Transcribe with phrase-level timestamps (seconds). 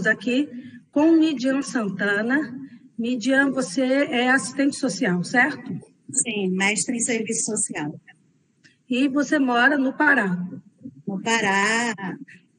[0.00, 0.48] estamos aqui
[0.90, 2.58] com Midian Santana.
[2.98, 5.78] Midian, você é assistente social, certo?
[6.10, 8.00] Sim, mestre em serviço social.
[8.88, 10.36] E você mora no Pará?
[11.06, 11.94] No Pará,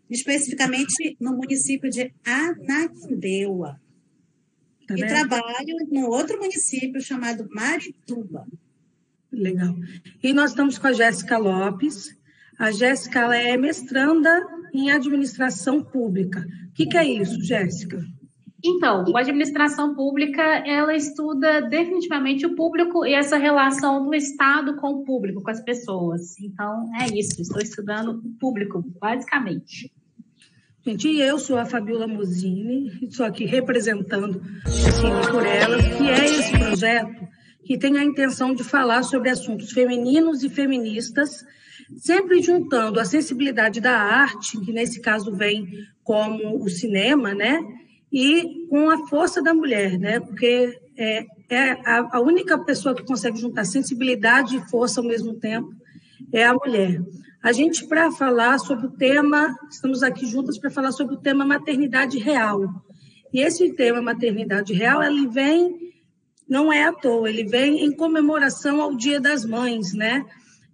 [0.09, 3.79] especificamente no município de Ananindeua.
[4.87, 8.45] Tá e trabalho no outro município chamado Marituba.
[9.31, 9.75] Legal.
[10.21, 12.15] E nós estamos com a Jéssica Lopes.
[12.57, 16.45] A Jéssica é mestranda em administração pública.
[16.69, 18.03] O que, que é isso, Jéssica?
[18.63, 24.89] Então, a administração pública, ela estuda definitivamente o público e essa relação do Estado com
[24.89, 26.39] o público, com as pessoas.
[26.39, 29.91] Então, é isso, estou estudando o público, basicamente.
[30.85, 36.25] Gente, e eu sou a Fabiola Mosini, estou aqui representando assim, por ela, que é
[36.25, 37.27] esse projeto
[37.63, 41.45] que tem a intenção de falar sobre assuntos femininos e feministas,
[41.97, 45.67] sempre juntando a sensibilidade da arte, que nesse caso vem
[46.03, 47.59] como o cinema, né?
[48.11, 50.19] E com a força da mulher, né?
[50.19, 55.33] Porque é, é a, a única pessoa que consegue juntar sensibilidade e força ao mesmo
[55.35, 55.73] tempo
[56.31, 57.01] é a mulher.
[57.41, 61.43] A gente, para falar sobre o tema, estamos aqui juntas para falar sobre o tema
[61.43, 62.69] maternidade real.
[63.33, 65.91] E esse tema maternidade real, ele vem
[66.47, 70.25] não é à toa, ele vem em comemoração ao Dia das Mães, né?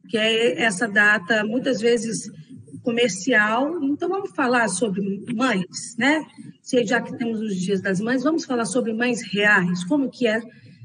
[0.09, 2.29] Que é essa data, muitas vezes
[2.83, 3.83] comercial.
[3.83, 5.01] Então, vamos falar sobre
[5.33, 6.25] mães, né?
[6.61, 10.27] Se já que temos os Dias das Mães, vamos falar sobre mães reais, como que
[10.27, 10.41] é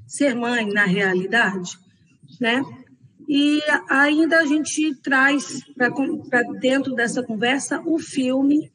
[0.06, 1.78] ser mãe na realidade,
[2.40, 2.62] né?
[3.28, 8.70] E ainda a gente traz para dentro dessa conversa o filme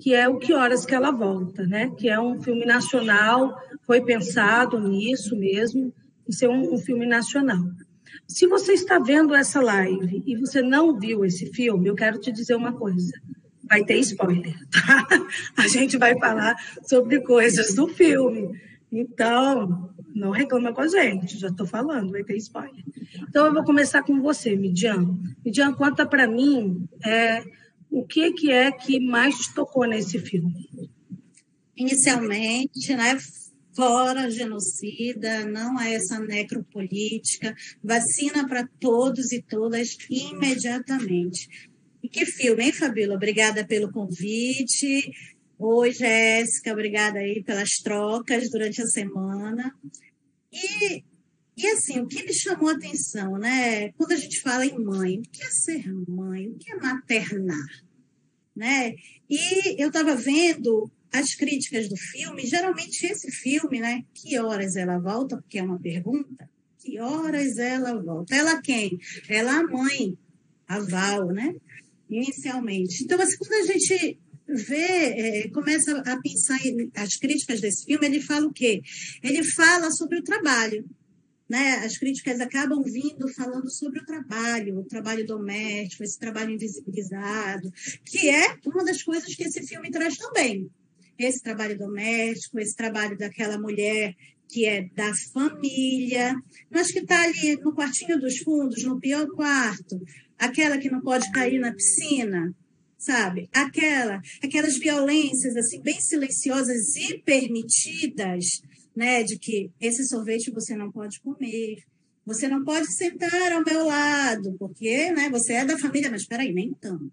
[0.00, 1.90] que é o Que Horas Que Ela Volta, né?
[1.90, 5.92] que é um filme nacional, foi pensado nisso mesmo,
[6.26, 7.62] em ser um, um filme nacional.
[8.26, 12.30] Se você está vendo essa live e você não viu esse filme, eu quero te
[12.30, 13.12] dizer uma coisa.
[13.64, 15.06] Vai ter spoiler, tá?
[15.56, 18.50] A gente vai falar sobre coisas do filme.
[18.92, 22.84] Então, não reclama com a gente, já estou falando, vai ter spoiler.
[23.28, 25.16] Então, eu vou começar com você, Midian.
[25.44, 27.44] Midian, conta para mim é,
[27.90, 30.68] o que, que é que mais te tocou nesse filme?
[31.76, 33.16] Inicialmente, né,
[33.74, 41.48] fora genocida, não é essa necropolítica, vacina para todos e todas imediatamente.
[42.02, 43.14] E que filme, hein, Fabíola?
[43.14, 45.10] Obrigada pelo convite.
[45.58, 49.74] Oi, Jéssica, obrigada aí pelas trocas durante a semana.
[50.52, 51.04] E
[51.62, 53.92] e assim, o que me chamou a atenção, né?
[53.92, 56.48] Quando a gente fala em mãe, o que é ser mãe?
[56.48, 57.68] O que é maternar?
[58.56, 58.94] Né?
[59.28, 64.02] E eu estava vendo as críticas do filme, geralmente esse filme, né?
[64.14, 65.36] Que horas ela volta?
[65.36, 66.48] Porque é uma pergunta.
[66.78, 68.34] Que horas ela volta?
[68.34, 68.98] Ela quem?
[69.28, 70.16] Ela a mãe,
[70.66, 71.54] a Val, né?
[72.08, 73.04] Inicialmente.
[73.04, 78.06] Então, assim, quando a gente vê, é, começa a pensar em, as críticas desse filme,
[78.06, 78.80] ele fala o quê?
[79.22, 80.84] Ele fala sobre o trabalho,
[81.50, 87.72] né, as críticas acabam vindo falando sobre o trabalho, o trabalho doméstico, esse trabalho invisibilizado,
[88.04, 90.70] que é uma das coisas que esse filme traz também.
[91.22, 94.14] Esse trabalho doméstico, esse trabalho daquela mulher
[94.48, 96.34] que é da família,
[96.68, 100.00] mas que está ali no quartinho dos fundos, no pior quarto,
[100.38, 102.52] aquela que não pode cair na piscina,
[102.98, 103.48] sabe?
[103.52, 108.62] Aquela, aquelas violências assim bem silenciosas e permitidas
[108.96, 111.76] né, de que esse sorvete você não pode comer,
[112.26, 116.42] você não pode sentar ao meu lado, porque né, você é da família, mas espera
[116.42, 117.12] aí, nem tanto,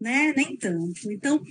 [0.00, 0.32] né?
[0.36, 1.10] Nem tanto.
[1.10, 1.42] Então,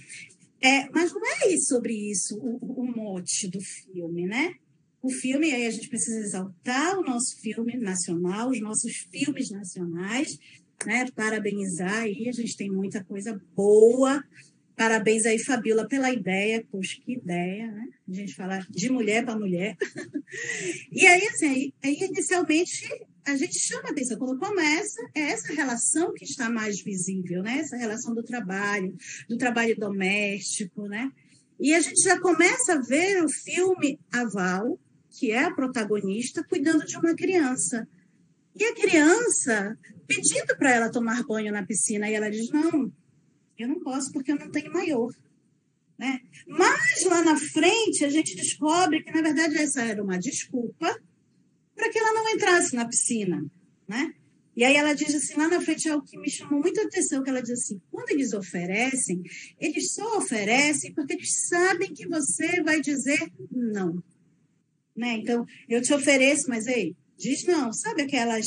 [0.61, 4.53] é, mas não é sobre isso o, o mote do filme, né?
[5.01, 10.37] O filme, aí a gente precisa exaltar o nosso filme nacional, os nossos filmes nacionais,
[10.85, 11.05] né?
[11.15, 14.23] Parabenizar aí, a gente tem muita coisa boa
[14.81, 16.65] Parabéns aí, Fabiola, pela ideia.
[16.71, 17.85] Poxa, que ideia, né?
[18.09, 19.77] A gente falar de mulher para mulher.
[20.91, 22.89] e aí, assim, aí, inicialmente,
[23.25, 24.17] a gente chama atenção.
[24.17, 27.59] Quando começa, é essa relação que está mais visível, né?
[27.59, 28.95] Essa relação do trabalho,
[29.29, 31.11] do trabalho doméstico, né?
[31.59, 34.79] E a gente já começa a ver o filme Aval,
[35.11, 37.87] que é a protagonista, cuidando de uma criança.
[38.55, 39.77] E a criança
[40.07, 42.91] pedindo para ela tomar banho na piscina, e ela diz: Não,
[43.57, 45.11] eu não posso porque eu não tenho maior.
[45.97, 46.19] Né?
[46.47, 50.99] Mas lá na frente a gente descobre que, na verdade, essa era uma desculpa
[51.75, 53.43] para que ela não entrasse na piscina.
[53.87, 54.13] Né?
[54.55, 57.23] E aí ela diz assim, lá na frente é o que me chamou muita atenção,
[57.23, 59.21] que ela diz assim, quando eles oferecem,
[59.59, 64.03] eles só oferecem porque eles sabem que você vai dizer não.
[64.95, 65.13] Né?
[65.13, 67.71] Então, eu te ofereço, mas ei, diz não.
[67.71, 68.45] Sabe aquelas,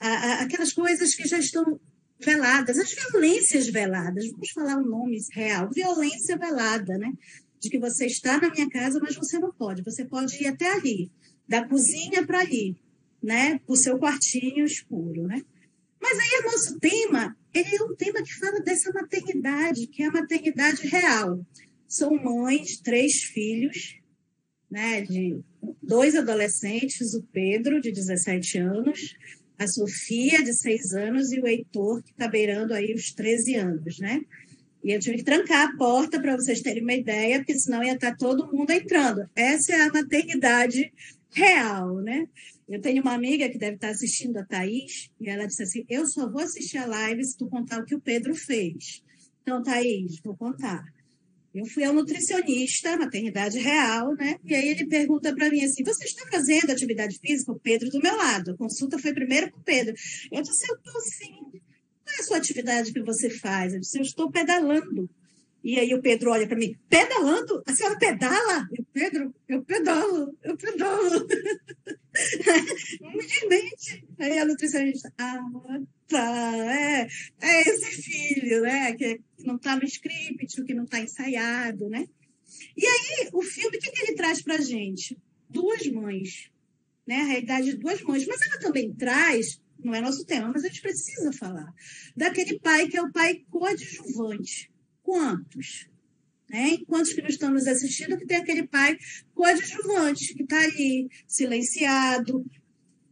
[0.00, 1.80] a, a, aquelas coisas que já estão
[2.20, 7.12] veladas, as violências veladas, vamos falar o nome real, violência velada, né?
[7.60, 9.82] de que você está na minha casa, mas você não pode.
[9.82, 11.10] Você pode ir até ali,
[11.48, 12.76] da cozinha para ali,
[13.22, 13.60] né?
[13.66, 15.42] O seu quartinho escuro, né?
[16.00, 20.12] Mas aí o nosso tema, é um tema que fala dessa maternidade, que é a
[20.12, 21.44] maternidade real.
[21.88, 23.98] São mães, três filhos,
[24.70, 25.40] né, de
[25.82, 29.16] dois adolescentes, o Pedro, de 17 anos,
[29.58, 33.98] a Sofia, de 6 anos, e o Heitor, que está beirando aí os 13 anos,
[33.98, 34.20] né?
[34.84, 37.94] E eu tive que trancar a porta para vocês terem uma ideia, porque senão ia
[37.94, 39.28] estar tá todo mundo entrando.
[39.34, 40.92] Essa é a maternidade
[41.30, 42.26] real, né?
[42.68, 46.06] Eu tenho uma amiga que deve estar assistindo a Thaís, e ela disse assim: Eu
[46.06, 49.02] só vou assistir a live se tu contar o que o Pedro fez.
[49.42, 50.84] Então, Thaís, vou contar.
[51.54, 54.36] Eu fui ao nutricionista, maternidade real, né?
[54.44, 57.52] E aí ele pergunta para mim assim: Você está fazendo atividade física?
[57.52, 58.52] O Pedro do meu lado.
[58.52, 59.94] A consulta foi primeiro com o Pedro.
[60.30, 61.60] Eu disse: Eu estou sim.
[62.04, 63.72] Qual é a sua atividade que você faz?
[63.72, 65.08] Eu disse: Eu estou pedalando.
[65.62, 67.62] E aí o Pedro olha para mim: Pedalando?
[67.66, 68.68] A senhora pedala?
[68.72, 71.26] Eu, Pedro, eu pedalo, eu pedalo.
[73.00, 74.04] Não me desmente.
[74.18, 75.40] Aí a nutricionista: Ah,
[76.06, 77.08] tá, é,
[77.40, 78.94] é esse filho, né?
[78.94, 82.08] Que não está no script, o que não está ensaiado, né?
[82.76, 85.18] E aí, o filme, o que, que ele traz para a gente?
[85.50, 86.50] Duas mães,
[87.06, 87.20] né?
[87.20, 88.26] A realidade de duas mães.
[88.26, 91.72] Mas ela também traz, não é nosso tema, mas a gente precisa falar,
[92.16, 94.70] daquele pai que é o pai coadjuvante.
[95.08, 95.88] Quantos?
[96.50, 96.76] Né?
[96.86, 98.94] Quantos que estão nos assistindo que tem aquele pai
[99.32, 102.44] coadjuvante, que está ali, silenciado,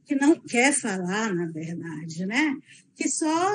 [0.04, 2.54] que não quer falar, na verdade, né?
[2.94, 3.50] Que só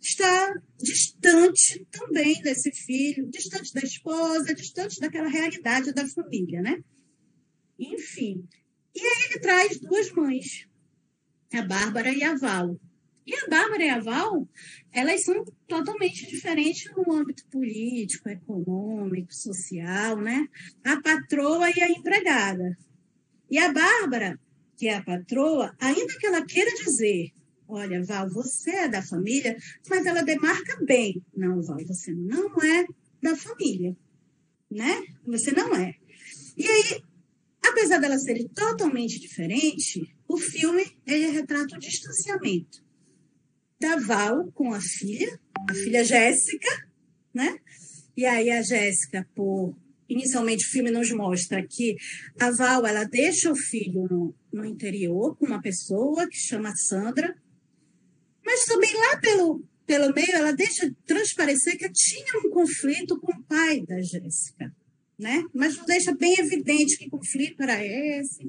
[0.00, 6.78] está distante também desse filho, distante da esposa, distante daquela realidade da família, né?
[7.76, 8.46] Enfim.
[8.94, 10.68] E aí ele traz duas mães,
[11.52, 12.78] a Bárbara e a Val.
[13.26, 14.46] E a Bárbara e a Val,
[14.92, 20.46] elas são totalmente diferentes no âmbito político, econômico, social, né?
[20.84, 22.76] A patroa e a empregada.
[23.50, 24.38] E a Bárbara,
[24.76, 27.32] que é a patroa, ainda que ela queira dizer
[27.66, 29.56] Olha, Val, você é da família,
[29.88, 31.22] mas ela demarca bem.
[31.34, 32.84] Não, Val, você não é
[33.22, 33.96] da família,
[34.70, 35.02] né?
[35.26, 35.94] Você não é.
[36.56, 37.02] E aí,
[37.66, 42.84] apesar dela ser totalmente diferente, o filme ele retrata o distanciamento
[43.86, 45.38] da Val com a filha,
[45.68, 46.68] a filha Jéssica,
[47.32, 47.58] né?
[48.16, 49.76] E aí a Jéssica, por
[50.08, 51.96] inicialmente o filme nos mostra que
[52.40, 57.34] a Val ela deixa o filho no, no interior com uma pessoa que chama Sandra
[58.44, 63.42] mas também lá pelo, pelo meio, ela deixa transparecer que tinha um conflito com o
[63.44, 64.74] pai da Jéssica.
[65.18, 65.44] Né?
[65.54, 68.44] Mas não deixa bem evidente que conflito era esse.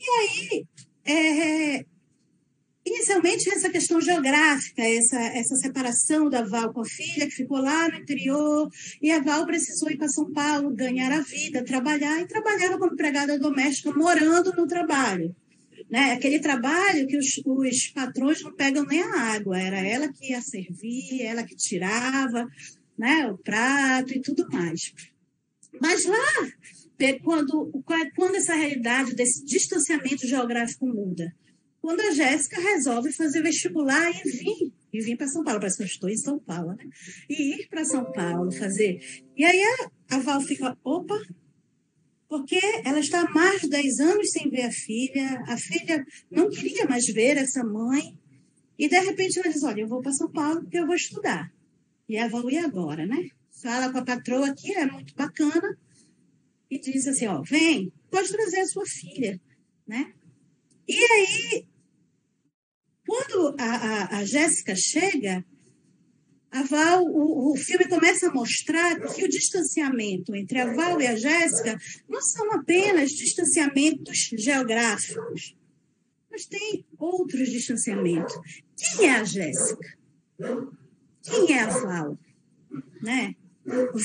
[0.00, 0.66] E aí,
[1.04, 1.86] é,
[2.88, 7.88] inicialmente, essa questão geográfica, essa, essa separação da Val com a filha, que ficou lá
[7.88, 8.68] no interior,
[9.00, 12.92] e a Val precisou ir para São Paulo, ganhar a vida, trabalhar, e trabalhava como
[12.92, 15.34] empregada doméstica, morando no trabalho
[15.90, 16.12] né?
[16.12, 20.40] Aquele trabalho que os, os patrões não pegam nem a água, era ela que ia
[20.40, 22.46] servir, ela que tirava,
[22.96, 23.26] né?
[23.30, 24.92] O prato e tudo mais.
[25.80, 26.48] Mas lá,
[27.22, 27.70] quando,
[28.16, 31.32] quando essa realidade desse distanciamento geográfico muda,
[31.80, 35.82] quando a Jéssica resolve fazer vestibular e vir, e vir para São Paulo, parece que
[35.84, 36.84] eu estou em São Paulo, né?
[37.28, 39.00] E ir para São Paulo fazer.
[39.36, 41.18] E aí a, a Val fica, opa,
[42.28, 46.50] porque ela está há mais de 10 anos sem ver a filha, a filha não
[46.50, 48.18] queria mais ver essa mãe,
[48.78, 51.52] e de repente ela diz: Olha, eu vou para São Paulo porque eu vou estudar.
[52.08, 53.28] E ela vai ir agora, né?
[53.62, 55.76] Fala com a patroa que é muito bacana,
[56.70, 59.40] e diz assim: Ó, vem, pode trazer a sua filha,
[59.86, 60.12] né?
[60.88, 61.66] E aí,
[63.06, 65.44] quando a, a, a Jéssica chega,
[66.50, 71.06] a Val, o, o, filme começa a mostrar que o distanciamento entre a Val e
[71.06, 71.78] a Jéssica
[72.08, 75.54] não são apenas distanciamentos geográficos,
[76.30, 78.34] mas tem outros distanciamentos.
[78.74, 79.98] Quem é a Jéssica?
[81.22, 82.18] Quem é a Val?
[83.02, 83.34] Né?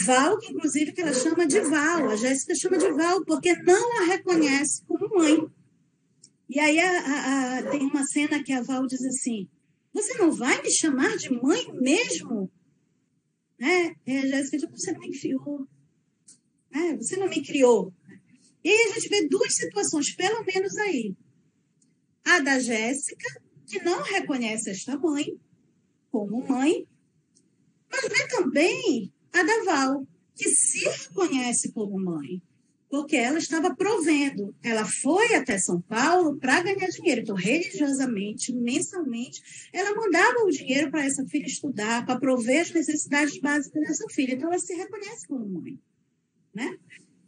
[0.06, 4.02] Val, que inclusive que ela chama de Val, a Jéssica chama de Val, porque não
[4.02, 5.50] a reconhece como mãe.
[6.54, 9.50] E aí a, a, a, tem uma cena que a Val diz assim:
[9.92, 12.48] você não vai me chamar de mãe mesmo?
[13.60, 15.68] É, é Jéssica, você não me criou.
[16.72, 17.92] É, você não me criou.
[18.64, 21.16] E aí a gente vê duas situações, pelo menos aí.
[22.24, 25.36] A da Jéssica, que não reconhece esta mãe
[26.12, 26.88] como mãe,
[27.92, 32.44] mas vê também a da Val, que se reconhece como mãe
[32.94, 34.56] porque ela estava provendo.
[34.62, 37.22] Ela foi até São Paulo para ganhar dinheiro.
[37.22, 39.42] Então, religiosamente, mensalmente,
[39.74, 44.36] ela mandava o dinheiro para essa filha estudar, para prover as necessidades básicas dessa filha.
[44.36, 45.80] Então, ela se reconhece como mãe.
[46.54, 46.78] né?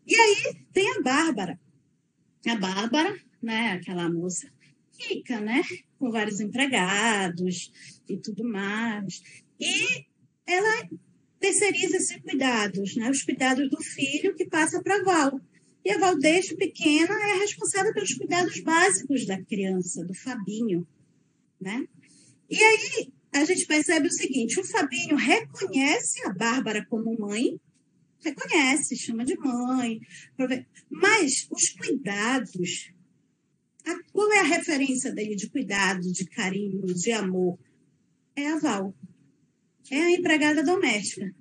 [0.06, 1.60] E aí tem a Bárbara.
[2.46, 4.48] A Bárbara, né, aquela moça
[5.00, 5.64] rica, né,
[5.98, 7.72] com vários empregados
[8.08, 9.24] e tudo mais.
[9.60, 10.06] E
[10.46, 10.88] ela
[11.40, 15.42] terceiriza esses cuidados, né, os cuidados do filho que passa para Val.
[15.86, 20.88] E a Val, desde pequena, é responsável pelos cuidados básicos da criança, do Fabinho,
[21.62, 21.88] né?
[22.50, 27.62] E aí a gente percebe o seguinte: o Fabinho reconhece a Bárbara como mãe,
[28.20, 30.02] reconhece, chama de mãe,
[30.90, 32.92] mas os cuidados,
[33.86, 37.60] a, qual é a referência dele de cuidado, de carinho, de amor?
[38.36, 38.92] É a Val,
[39.92, 41.32] é a empregada doméstica.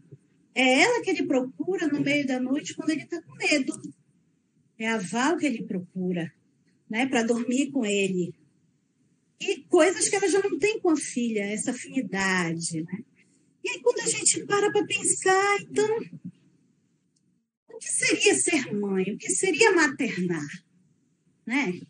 [0.54, 3.72] É ela que ele procura no meio da noite quando ele está com medo.
[4.78, 6.32] É a Val que ele procura,
[6.90, 8.34] né, para dormir com ele,
[9.40, 13.04] e coisas que ela já não tem com a filha, essa afinidade, né?
[13.62, 15.98] E aí, quando a gente para para pensar, então,
[17.72, 19.12] o que seria ser mãe?
[19.12, 20.46] O que seria maternar?
[21.46, 21.80] Né?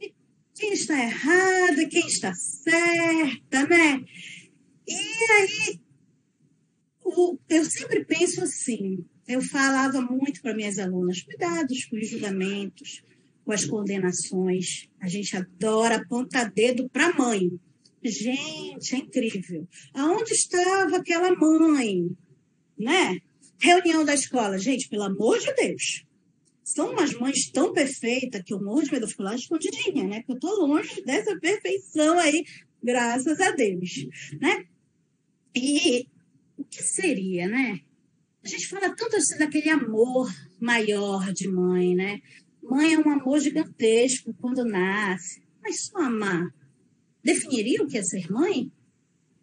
[0.00, 0.14] E
[0.54, 4.04] quem está errada, quem está certa, né?
[4.86, 5.80] E aí,
[7.04, 13.02] o, eu sempre penso assim, eu falava muito para minhas alunas, cuidados com os julgamentos,
[13.44, 14.88] com as condenações.
[14.98, 17.50] A gente adora apontar dedo para a mãe.
[18.02, 19.68] Gente, é incrível.
[19.92, 22.08] Aonde estava aquela mãe?
[22.78, 23.18] Né?
[23.60, 24.58] Reunião da escola.
[24.58, 26.06] Gente, pelo amor de Deus.
[26.64, 30.16] São umas mães tão perfeitas que eu morro de medo de ficar escondidinha, né?
[30.18, 32.44] Porque eu estou longe dessa perfeição aí,
[32.82, 34.06] graças a Deus,
[34.38, 34.66] né?
[35.54, 36.06] E
[36.58, 37.80] o que seria, né?
[38.44, 42.20] A gente fala tanto assim daquele amor maior de mãe, né?
[42.62, 45.42] Mãe é um amor gigantesco quando nasce.
[45.62, 46.52] Mas só amar
[47.22, 48.70] definiria o que é ser mãe?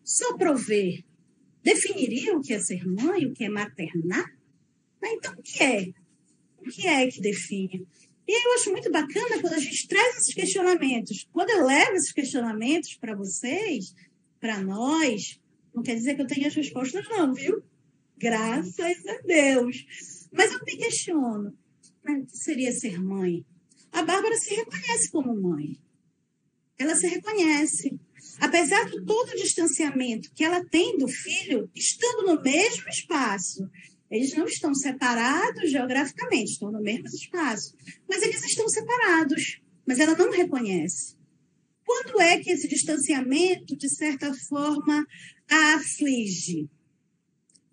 [0.04, 1.04] Só prover
[1.66, 4.32] definiria o que é ser mãe, o que é maternar?
[5.04, 5.94] Então, o que é?
[6.60, 7.88] O que é que define?
[8.28, 11.28] E eu acho muito bacana quando a gente traz esses questionamentos.
[11.32, 13.96] Quando eu levo esses questionamentos para vocês,
[14.40, 15.40] para nós,
[15.74, 17.64] não quer dizer que eu tenha as respostas, não, viu?
[18.18, 19.86] Graças a Deus.
[20.32, 21.56] Mas eu me questiono
[22.14, 23.46] o que seria ser mãe?
[23.92, 25.80] A Bárbara se reconhece como mãe.
[26.78, 27.98] Ela se reconhece.
[28.40, 33.70] Apesar de todo o distanciamento que ela tem do filho, estando no mesmo espaço.
[34.12, 37.76] Eles não estão separados geograficamente, estão no mesmo espaço.
[38.08, 39.62] Mas eles estão separados.
[39.86, 41.16] Mas ela não reconhece.
[41.84, 45.06] Quando é que esse distanciamento, de certa forma,
[45.50, 46.70] a aflige?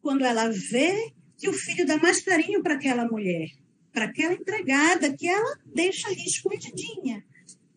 [0.02, 3.48] Quando ela vê que o filho dá mais carinho para aquela mulher
[3.92, 7.24] para aquela empregada que ela deixa ali escondidinha,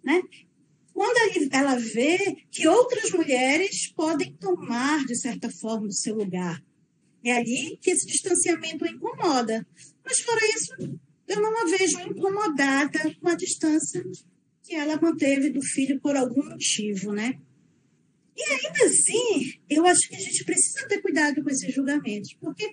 [0.03, 0.21] né?
[0.93, 1.17] Quando
[1.51, 6.63] ela vê que outras mulheres podem tomar, de certa forma, o seu lugar.
[7.21, 9.67] É ali que esse distanciamento incomoda.
[10.05, 10.71] Mas, fora isso,
[11.27, 14.01] eu não a vejo incomodada com a distância
[14.63, 17.37] que ela manteve do filho por algum motivo, né?
[18.35, 22.69] E ainda assim, eu acho que a gente precisa ter cuidado com esses julgamentos, porque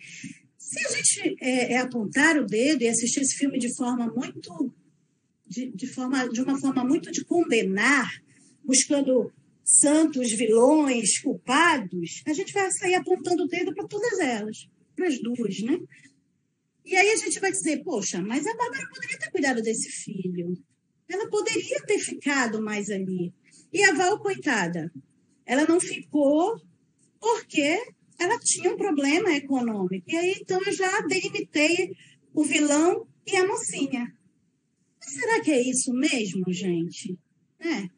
[0.58, 4.74] se a gente é, é, apontar o dedo e assistir esse filme de forma muito
[5.46, 8.10] de, de, forma, de uma forma muito de condenar,
[8.64, 9.30] buscando
[9.62, 15.20] santos, vilões, culpados, a gente vai sair apontando o dedo para todas elas, para as
[15.20, 15.78] duas, né?
[16.84, 20.56] E aí a gente vai dizer, poxa, mas a Bárbara poderia ter cuidado desse filho.
[21.08, 23.32] Ela poderia ter ficado mais ali.
[23.72, 24.90] E a Val, coitada,
[25.46, 26.60] ela não ficou
[27.20, 27.78] porque
[28.18, 30.04] ela tinha um problema econômico.
[30.08, 31.92] E aí, então, eu já delimitei
[32.34, 34.12] o vilão e a mocinha.
[35.00, 37.18] Mas será que é isso mesmo, gente?
[37.60, 37.88] É.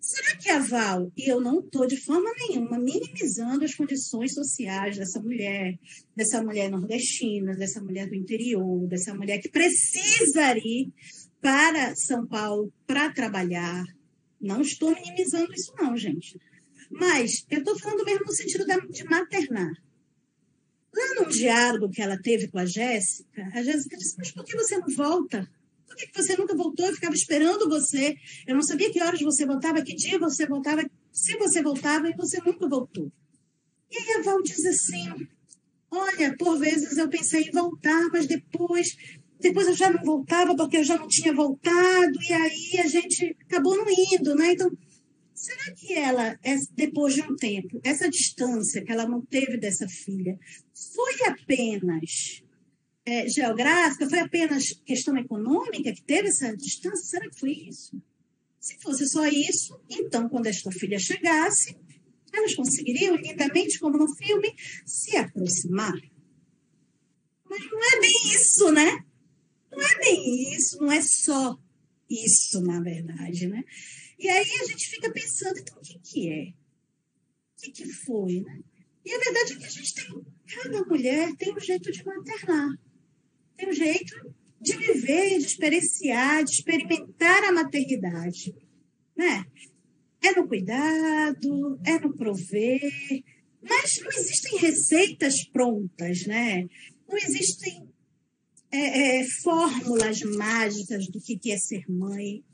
[0.00, 4.96] Será que a Val, e eu não estou de forma nenhuma minimizando as condições sociais
[4.96, 5.78] dessa mulher,
[6.16, 10.92] dessa mulher nordestina, dessa mulher do interior, dessa mulher que precisa ir
[11.40, 13.84] para São Paulo para trabalhar.
[14.40, 16.38] Não estou minimizando isso, não, gente.
[16.90, 19.72] Mas eu estou falando mesmo no sentido de maternar.
[20.94, 24.56] Lá no diálogo que ela teve com a Jéssica, a Jéssica disse: Mas por que
[24.56, 25.48] você não volta?
[25.86, 26.86] Por que você nunca voltou?
[26.86, 28.16] Eu ficava esperando você.
[28.46, 32.16] Eu não sabia que horas você voltava, que dia você voltava, se você voltava e
[32.16, 33.12] você nunca voltou.
[33.90, 35.28] E aí a Val diz assim:
[35.90, 38.96] Olha, por vezes eu pensei em voltar, mas depois
[39.40, 43.36] depois eu já não voltava porque eu já não tinha voltado, e aí a gente
[43.46, 44.52] acabou não indo, né?
[44.52, 44.70] Então,
[45.38, 46.36] Será que ela,
[46.72, 50.36] depois de um tempo, essa distância que ela manteve dessa filha,
[50.74, 52.42] foi apenas
[53.06, 54.10] é, geográfica?
[54.10, 57.04] Foi apenas questão econômica que teve essa distância?
[57.04, 58.02] Será que foi isso?
[58.58, 61.76] Se fosse só isso, então, quando esta filha chegasse,
[62.32, 64.52] elas conseguiriam, lindamente, como no filme,
[64.84, 65.94] se aproximar.
[67.48, 69.04] Mas não é bem isso, né?
[69.70, 71.56] Não é bem isso, não é só
[72.10, 73.62] isso, na verdade, né?
[74.18, 76.48] E aí a gente fica pensando, então, o que, que é?
[76.48, 78.60] O que, que foi, né?
[79.04, 82.78] E a verdade é que a gente tem, cada mulher tem um jeito de maternar,
[83.56, 88.54] tem um jeito de viver, de experienciar, de experimentar a maternidade,
[89.16, 89.44] né?
[90.20, 92.92] É no cuidado, é no prover,
[93.62, 96.68] mas não existem receitas prontas, né?
[97.08, 97.88] Não existem
[98.70, 102.44] é, é, fórmulas mágicas do que, que é ser mãe.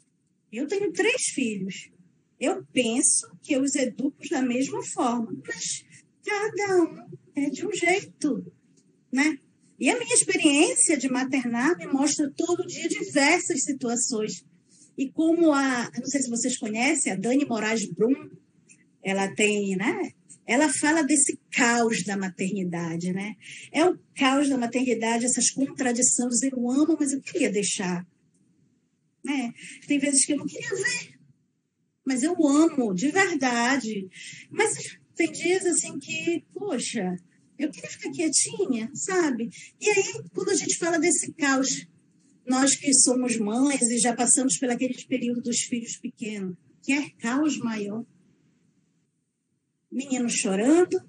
[0.56, 1.90] Eu tenho três filhos.
[2.38, 5.84] Eu penso que eu os educo da mesma forma, mas
[6.24, 8.44] cada um é de um jeito,
[9.12, 9.38] né?
[9.78, 14.44] E a minha experiência de maternar me mostra todo dia diversas situações.
[14.96, 18.30] E como a, não sei se vocês conhecem, a Dani Moraes Brum,
[19.02, 20.12] ela tem, né?
[20.46, 23.34] Ela fala desse caos da maternidade, né?
[23.72, 26.42] É o caos da maternidade, essas contradições.
[26.42, 28.06] Eu amo, mas eu queria deixar.
[29.24, 29.52] Né?
[29.86, 31.18] Tem vezes que eu não queria ver,
[32.04, 34.08] mas eu amo, de verdade.
[34.50, 37.16] Mas tem dias assim que, poxa,
[37.58, 39.48] eu queria ficar quietinha, sabe?
[39.80, 41.86] E aí, quando a gente fala desse caos,
[42.46, 47.10] nós que somos mães e já passamos por aquele período dos filhos pequenos, que é
[47.10, 48.04] caos maior.
[49.90, 51.00] Menino chorando,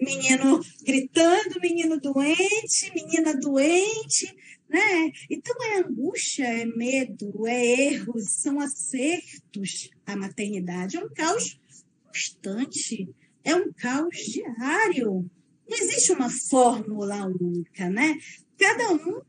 [0.00, 4.34] menino gritando, menino doente, menina doente,
[4.68, 5.12] né?
[5.30, 10.96] Então é angústia, é medo, é erros, são acertos a maternidade.
[10.96, 11.60] É um caos
[12.04, 13.08] constante,
[13.42, 15.30] é um caos diário.
[15.68, 18.18] Não existe uma fórmula única, né?
[18.58, 19.22] Cada um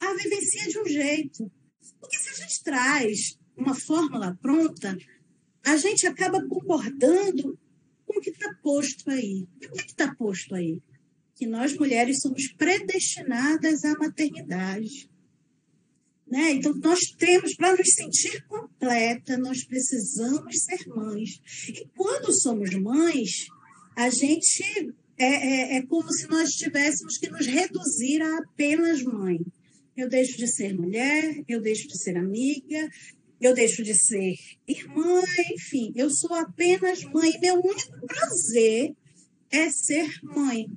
[0.00, 1.50] a vivencia de um jeito.
[2.00, 4.96] Porque se a gente traz uma fórmula pronta,
[5.64, 7.58] a gente acaba concordando
[8.06, 9.46] com o que está posto aí.
[9.60, 10.82] E o que está posto aí?
[11.40, 15.08] Que nós mulheres somos predestinadas à maternidade.
[16.30, 16.52] Né?
[16.52, 21.40] Então, nós temos, para nos sentir completa, nós precisamos ser mães.
[21.66, 23.46] E quando somos mães,
[23.96, 29.40] a gente é, é, é como se nós tivéssemos que nos reduzir a apenas mãe.
[29.96, 32.86] Eu deixo de ser mulher, eu deixo de ser amiga,
[33.40, 34.34] eu deixo de ser
[34.68, 35.22] irmã,
[35.54, 37.32] enfim, eu sou apenas mãe.
[37.40, 38.94] Meu único prazer
[39.50, 40.70] é ser mãe,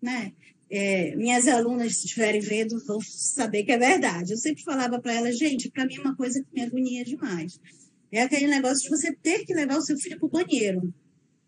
[0.00, 0.32] né?
[0.70, 4.32] É, minhas alunas, se estiverem vendo, vão saber que é verdade.
[4.32, 7.60] Eu sempre falava para elas, gente, para mim é uma coisa que me agonia demais.
[8.12, 10.94] É aquele negócio de você ter que levar o seu filho para o banheiro.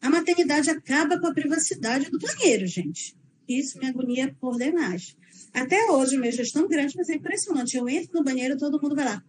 [0.01, 3.17] A maternidade acaba com a privacidade do banheiro, gente.
[3.49, 5.17] Isso me agonia por demais.
[5.53, 7.77] Até hoje, meu é tão grande, mas é impressionante.
[7.77, 9.23] Eu entro no banheiro, todo mundo vai lá.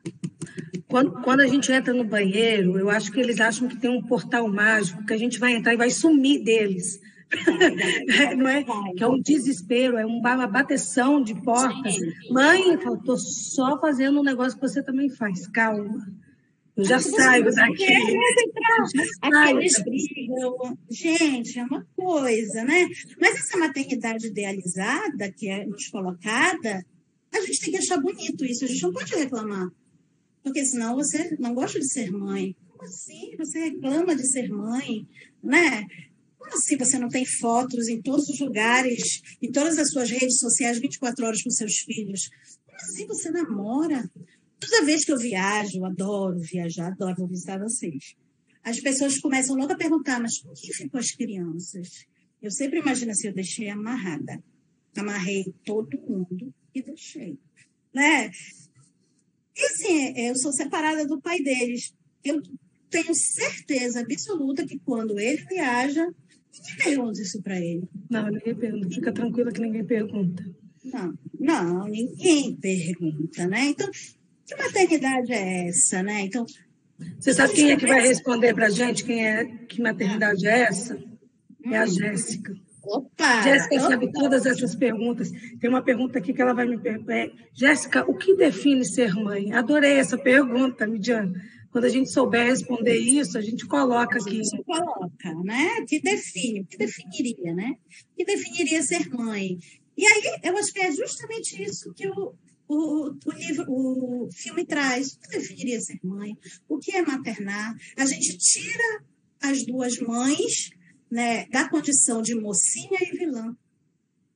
[0.87, 4.01] Quando, quando a gente entra no banheiro, eu acho que eles acham que tem um
[4.01, 6.99] portal mágico, que a gente vai entrar e vai sumir deles.
[8.37, 8.63] Não é?
[8.95, 11.95] Que é um desespero, é uma bateção de portas.
[12.29, 15.47] Mãe, eu estou só fazendo um negócio que você também faz.
[15.47, 16.05] Calma.
[16.75, 17.85] Eu já saio daqui.
[19.21, 20.77] Aqueles brigam.
[20.89, 22.87] Gente, é uma coisa, né?
[23.21, 26.83] Mas essa maternidade idealizada que é nos colocada,
[27.31, 28.65] a gente tem que achar bonito isso.
[28.65, 29.69] A gente não pode reclamar.
[30.43, 32.55] Porque senão você não gosta de ser mãe.
[32.69, 33.35] Como assim?
[33.37, 35.07] Você reclama de ser mãe,
[35.43, 35.85] né?
[36.43, 40.39] Como assim você não tem fotos em todos os lugares, em todas as suas redes
[40.39, 42.29] sociais, 24 horas com seus filhos?
[42.65, 44.11] Como assim você namora?
[44.59, 48.15] Toda vez que eu viajo, adoro viajar, adoro visitar vocês.
[48.61, 52.05] As pessoas começam logo a perguntar, mas por que ficou as crianças?
[52.41, 54.43] Eu sempre imagino assim, eu deixei amarrada.
[54.97, 57.37] Amarrei todo mundo e deixei.
[57.93, 58.29] Né?
[59.55, 61.93] E assim, eu sou separada do pai deles.
[62.21, 62.41] Eu
[62.89, 66.05] tenho certeza absoluta que quando ele viaja,
[66.53, 67.83] ninguém pergunta isso para ele.
[68.09, 68.89] Não, ninguém pergunta.
[68.89, 70.43] Fica tranquila que ninguém pergunta.
[70.83, 73.67] Não, não, ninguém pergunta, né?
[73.67, 73.89] Então,
[74.45, 76.21] que maternidade é essa, né?
[76.21, 76.45] Então,
[77.19, 79.03] você sabe quem é que vai responder para gente?
[79.03, 81.01] Quem é que maternidade é essa?
[81.65, 81.87] É a hum.
[81.87, 82.53] Jéssica.
[82.83, 83.41] Opa!
[83.43, 85.31] Jéssica sabe todas essas perguntas.
[85.59, 87.15] Tem uma pergunta aqui que ela vai me perguntar.
[87.15, 89.53] É, Jéssica, o que define ser mãe?
[89.53, 91.33] Adorei essa pergunta, Midiana.
[91.73, 94.39] Quando a gente souber responder isso, a gente coloca aqui.
[94.39, 95.83] A gente coloca, né?
[95.87, 96.63] Que define?
[96.65, 97.73] Que definiria, né?
[98.15, 99.57] Que definiria ser mãe?
[99.97, 102.35] E aí, eu acho que é justamente isso que o,
[102.67, 105.13] o, o, livro, o filme traz.
[105.13, 106.37] O que definiria ser mãe?
[106.69, 107.75] O que é maternar?
[107.97, 109.03] A gente tira
[109.41, 110.69] as duas mães
[111.09, 113.57] né, da condição de mocinha e vilã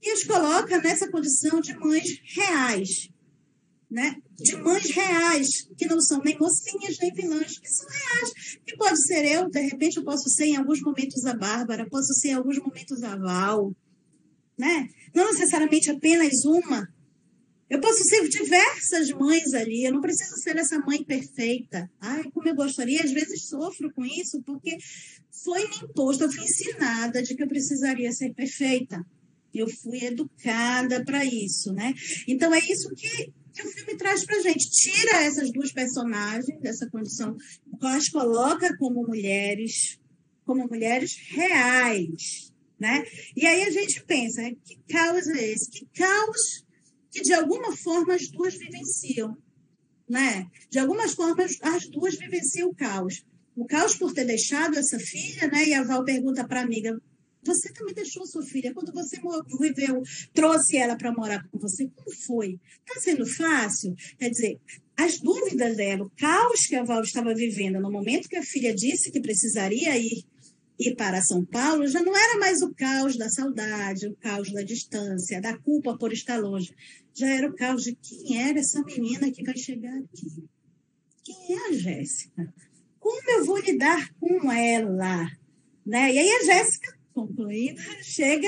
[0.01, 3.09] e as coloca nessa condição de mães reais,
[3.89, 4.17] né?
[4.35, 8.57] De mães reais, que não são nem mocinhas nem vilãs, que são reais.
[8.65, 12.13] Que pode ser eu, de repente eu posso ser em alguns momentos a Bárbara, posso
[12.13, 13.73] ser em alguns momentos a Val,
[14.57, 14.89] né?
[15.13, 16.87] Não necessariamente apenas uma.
[17.69, 21.89] Eu posso ser diversas mães ali, eu não preciso ser essa mãe perfeita.
[21.99, 24.77] Ai, como eu gostaria, às vezes sofro com isso, porque
[25.43, 29.05] foi me imposto, eu fui ensinada de que eu precisaria ser perfeita.
[29.53, 31.93] Eu fui educada para isso, né?
[32.27, 34.69] Então é isso que, que o filme traz para gente.
[34.69, 37.35] Tira essas duas personagens dessa condição,
[37.81, 39.99] as coloca como mulheres,
[40.45, 43.03] como mulheres reais, né?
[43.35, 45.69] E aí a gente pensa, né, que caos é esse?
[45.71, 46.65] Que caos
[47.11, 49.35] que de alguma forma as duas vivenciam,
[50.07, 50.45] né?
[50.69, 53.25] De algumas formas as duas vivenciam o caos.
[53.55, 55.65] O caos por ter deixado essa filha, né?
[55.65, 56.95] E a Val pergunta para a amiga:
[57.47, 59.19] você também deixou sua filha quando você
[59.59, 61.89] viveu, trouxe ela para morar com você?
[61.95, 62.59] Como foi?
[62.85, 63.95] Está sendo fácil?
[64.19, 64.59] Quer dizer,
[64.95, 68.73] as dúvidas dela, o caos que a Val estava vivendo no momento que a filha
[68.73, 70.25] disse que precisaria ir
[70.95, 75.41] para São Paulo já não era mais o caos da saudade, o caos da distância,
[75.41, 76.73] da culpa por estar longe.
[77.13, 80.43] Já era o caos de quem era essa menina que vai chegar aqui.
[81.23, 82.53] Quem é a Jéssica?
[82.99, 85.29] Como eu vou lidar com ela?
[85.85, 86.13] Né?
[86.13, 88.47] E aí a Jéssica, concluindo, chega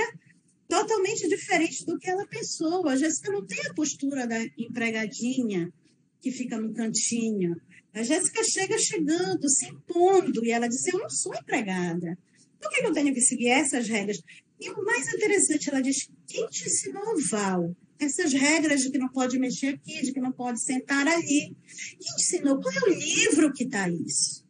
[0.67, 2.87] totalmente diferente do que ela pensou.
[2.87, 5.73] A Jéssica não tem a postura da empregadinha
[6.21, 7.59] que fica no cantinho.
[7.93, 12.15] A Jéssica chega chegando, se impondo, e ela diz: Eu não sou empregada.
[12.61, 14.21] Por que eu tenho que seguir essas regras?
[14.59, 17.75] E o mais interessante, ela diz: Quem te ensinou, Val?
[17.99, 21.55] Essas regras de que não pode mexer aqui, de que não pode sentar ali.
[21.99, 22.61] Quem ensinou?
[22.61, 24.45] Qual é o livro que está isso?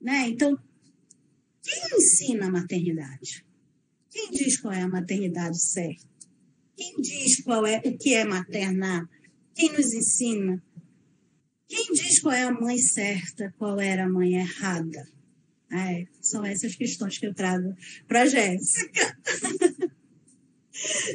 [0.00, 0.28] Né?
[0.28, 0.56] Então,
[1.62, 3.45] quem ensina a maternidade?
[4.16, 6.06] Quem diz qual é a maternidade certa?
[6.74, 9.06] Quem diz qual é o que é maternar?
[9.54, 10.62] Quem nos ensina?
[11.68, 15.06] Quem diz qual é a mãe certa, qual era a mãe errada?
[15.70, 17.76] É, são essas questões que eu trago
[18.08, 19.18] para a Jéssica.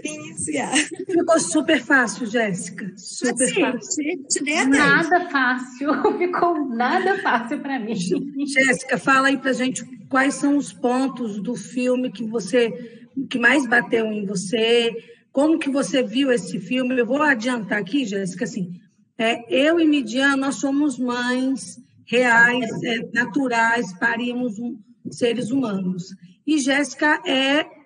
[0.04, 0.76] Iniciar.
[0.76, 2.92] Ficou super fácil, Jéssica.
[2.98, 4.26] Super assim, fácil.
[4.28, 5.94] Te, nada fácil.
[6.18, 7.96] Ficou nada fácil para mim.
[7.96, 13.68] Jéssica, fala aí para gente quais são os pontos do filme que você que mais
[13.68, 14.92] bateu em você,
[15.32, 16.98] como que você viu esse filme.
[16.98, 18.80] Eu vou adiantar aqui, Jéssica, assim,
[19.18, 24.78] é, eu e Midian, nós somos mães reais, é, naturais, parimos um,
[25.12, 26.16] seres humanos.
[26.46, 27.81] E Jéssica é.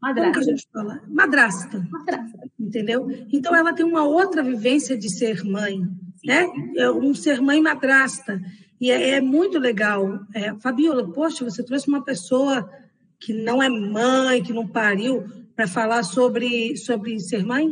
[0.00, 0.32] Madrasta.
[0.32, 1.02] Como que a gente fala?
[1.08, 1.88] Madrasta.
[1.90, 2.50] Madrasta.
[2.58, 3.08] Entendeu?
[3.32, 5.82] Então, ela tem uma outra vivência de ser mãe,
[6.24, 6.46] né?
[6.76, 8.40] É um ser mãe madrasta.
[8.80, 10.20] E é, é muito legal.
[10.34, 12.68] É, Fabiola, poxa, você trouxe uma pessoa
[13.18, 17.70] que não é mãe, que não pariu, para falar sobre, sobre ser mãe?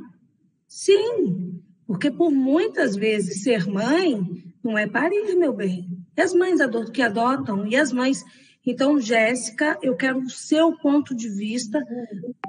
[0.67, 4.21] Sim, porque por muitas vezes ser mãe
[4.62, 5.88] não é parir, meu bem.
[6.14, 6.59] E as mães
[6.93, 8.23] que adotam, e as mães.
[8.66, 11.83] Então, Jéssica, eu quero o seu ponto de vista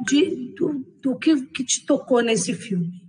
[0.05, 3.01] de, do, do que, que te tocou nesse filme.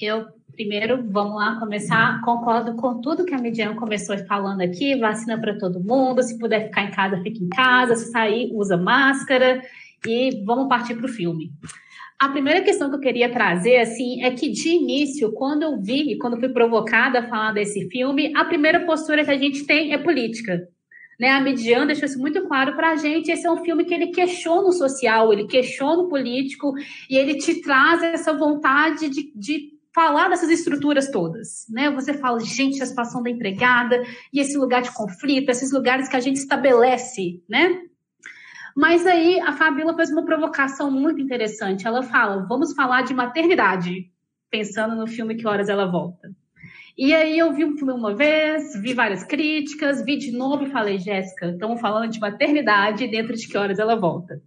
[0.00, 2.20] Eu primeiro, vamos lá começar.
[2.22, 6.22] Concordo com tudo que a Midian começou falando aqui: vacina para todo mundo.
[6.22, 7.94] Se puder ficar em casa, fique em casa.
[7.94, 9.62] Se sair, usa máscara.
[10.06, 11.52] E vamos partir para o filme.
[12.18, 16.16] A primeira questão que eu queria trazer, assim, é que de início, quando eu vi,
[16.16, 19.98] quando fui provocada a falar desse filme, a primeira postura que a gente tem é
[19.98, 20.66] política.
[21.18, 21.30] Né?
[21.30, 23.30] A Median deixou isso muito claro para a gente.
[23.30, 26.74] Esse é um filme que ele questiona o social, ele questiona o político
[27.08, 31.90] e ele te traz essa vontade de, de falar dessas estruturas todas, né?
[31.90, 36.16] Você fala, gente, a situação da empregada e esse lugar de conflito, esses lugares que
[36.16, 37.80] a gente estabelece, né?
[38.76, 41.86] Mas aí a Fabíola fez uma provocação muito interessante.
[41.86, 44.12] Ela fala: vamos falar de maternidade,
[44.50, 46.30] pensando no filme Que Horas Ela Volta.
[46.98, 50.70] E aí eu vi o filme uma vez, vi várias críticas, vi de novo e
[50.70, 54.40] falei, Jéssica, estamos falando de maternidade dentro de que horas ela volta.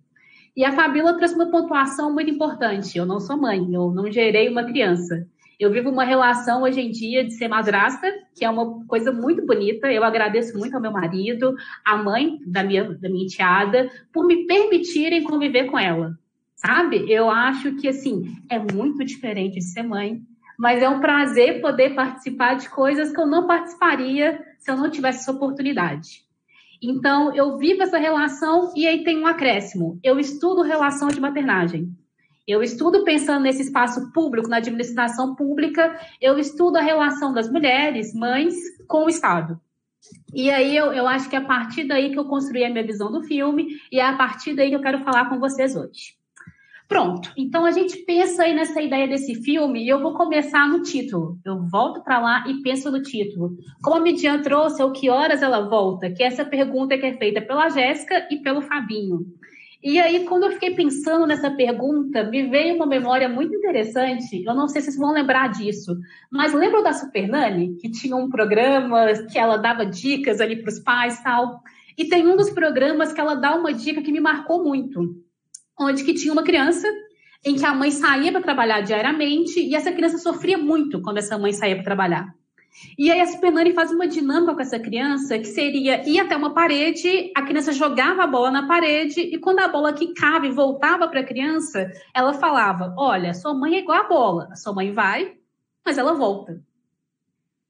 [0.56, 2.98] E a Fabíola trouxe uma pontuação muito importante.
[2.98, 5.28] Eu não sou mãe, eu não gerei uma criança.
[5.60, 9.46] Eu vivo uma relação hoje em dia de ser madrasta, que é uma coisa muito
[9.46, 9.92] bonita.
[9.92, 11.54] Eu agradeço muito ao meu marido,
[11.86, 16.18] à mãe da minha, da minha enteada, por me permitirem conviver com ela.
[16.56, 17.06] Sabe?
[17.12, 20.22] Eu acho que, assim, é muito diferente de ser mãe,
[20.60, 24.92] mas é um prazer poder participar de coisas que eu não participaria se eu não
[24.92, 26.26] tivesse essa oportunidade.
[26.84, 29.98] Então, eu vivo essa relação e aí tem um acréscimo.
[30.04, 31.90] Eu estudo relação de maternagem.
[32.46, 38.14] Eu estudo pensando nesse espaço público, na administração pública, eu estudo a relação das mulheres,
[38.14, 39.58] mães, com o Estado.
[40.34, 42.86] E aí eu, eu acho que é a partir daí que eu construí a minha
[42.86, 46.19] visão do filme, e é a partir daí que eu quero falar com vocês hoje.
[46.90, 50.82] Pronto, então a gente pensa aí nessa ideia desse filme, e eu vou começar no
[50.82, 51.38] título.
[51.46, 53.56] Eu volto para lá e penso no título.
[53.80, 56.10] Como a Midian trouxe, é o que horas ela volta?
[56.10, 59.20] Que é essa pergunta que é feita pela Jéssica e pelo Fabinho.
[59.84, 64.44] E aí, quando eu fiquei pensando nessa pergunta, me veio uma memória muito interessante.
[64.44, 65.96] Eu não sei se vocês vão lembrar disso,
[66.32, 70.72] mas lembram da Super Nani, que tinha um programa que ela dava dicas ali para
[70.72, 71.62] os pais tal?
[71.96, 75.16] E tem um dos programas que ela dá uma dica que me marcou muito,
[75.80, 76.88] onde que tinha uma criança
[77.46, 81.38] em que a mãe saía para trabalhar diariamente e essa criança sofria muito quando essa
[81.38, 82.36] mãe saía para trabalhar.
[82.98, 86.54] E aí a Supernani faz uma dinâmica com essa criança que seria ir até uma
[86.54, 91.08] parede, a criança jogava a bola na parede e quando a bola quicava e voltava
[91.08, 94.92] para a criança, ela falava: "Olha, sua mãe é igual a bola, a sua mãe
[94.92, 95.34] vai,
[95.86, 96.62] mas ela volta".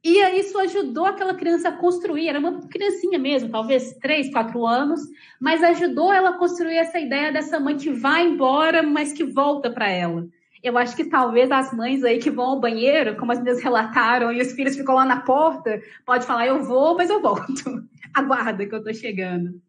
[0.03, 5.01] E isso ajudou aquela criança a construir, era uma criancinha mesmo, talvez três, quatro anos,
[5.39, 9.69] mas ajudou ela a construir essa ideia dessa mãe que vai embora, mas que volta
[9.69, 10.25] para ela.
[10.63, 14.31] Eu acho que talvez as mães aí que vão ao banheiro, como as meninas relataram,
[14.31, 17.83] e os filhos ficam lá na porta, pode falar, eu vou, mas eu volto.
[18.15, 19.61] Aguarda que eu tô chegando.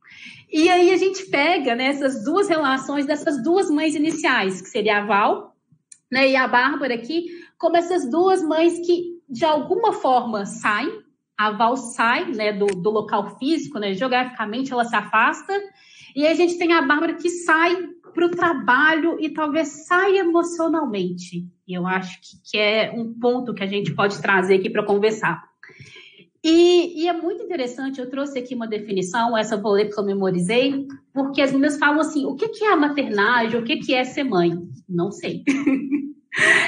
[0.53, 4.99] E aí a gente pega né, essas duas relações dessas duas mães iniciais, que seria
[4.99, 5.57] a Val
[6.11, 10.89] né, e a Bárbara aqui, como essas duas mães que de alguma forma sai,
[11.39, 15.53] a Val sai né, do, do local físico, né, geograficamente ela se afasta,
[16.15, 17.77] e a gente tem a Bárbara que sai
[18.13, 21.47] para o trabalho e talvez saia emocionalmente.
[21.69, 25.49] Eu acho que, que é um ponto que a gente pode trazer aqui para conversar.
[26.43, 30.01] E, e, é muito interessante, eu trouxe aqui uma definição, essa eu vou ler porque
[30.01, 33.77] eu memorizei, porque as meninas falam assim, o que, que é a maternagem, o que,
[33.77, 34.51] que é ser mãe?
[34.89, 35.45] Não sei.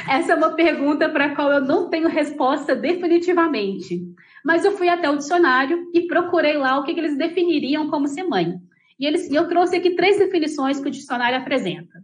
[0.08, 4.02] Essa é uma pergunta para a qual eu não tenho resposta definitivamente.
[4.44, 8.08] Mas eu fui até o dicionário e procurei lá o que, que eles definiriam como
[8.08, 8.54] ser mãe.
[8.98, 12.02] E eles, eu trouxe aqui três definições que o dicionário apresenta.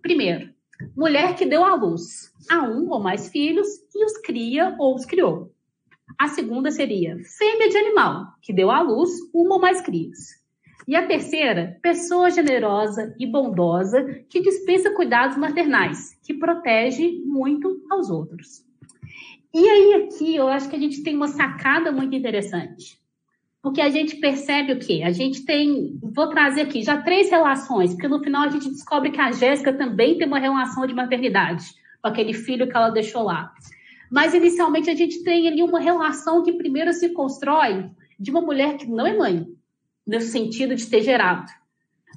[0.00, 0.50] Primeiro,
[0.96, 5.04] mulher que deu à luz a um ou mais filhos e os cria ou os
[5.04, 5.52] criou.
[6.18, 10.43] A segunda seria fêmea de animal, que deu à luz uma ou mais crias.
[10.86, 18.10] E a terceira, pessoa generosa e bondosa que dispensa cuidados maternais, que protege muito aos
[18.10, 18.64] outros.
[19.52, 23.02] E aí aqui eu acho que a gente tem uma sacada muito interessante.
[23.62, 25.02] Porque a gente percebe o quê?
[25.02, 29.10] A gente tem, vou trazer aqui já três relações, porque no final a gente descobre
[29.10, 31.64] que a Jéssica também tem uma relação de maternidade
[32.02, 33.54] com aquele filho que ela deixou lá.
[34.10, 38.76] Mas inicialmente a gente tem ali uma relação que primeiro se constrói de uma mulher
[38.76, 39.46] que não é mãe,
[40.06, 41.50] no sentido de ter gerado,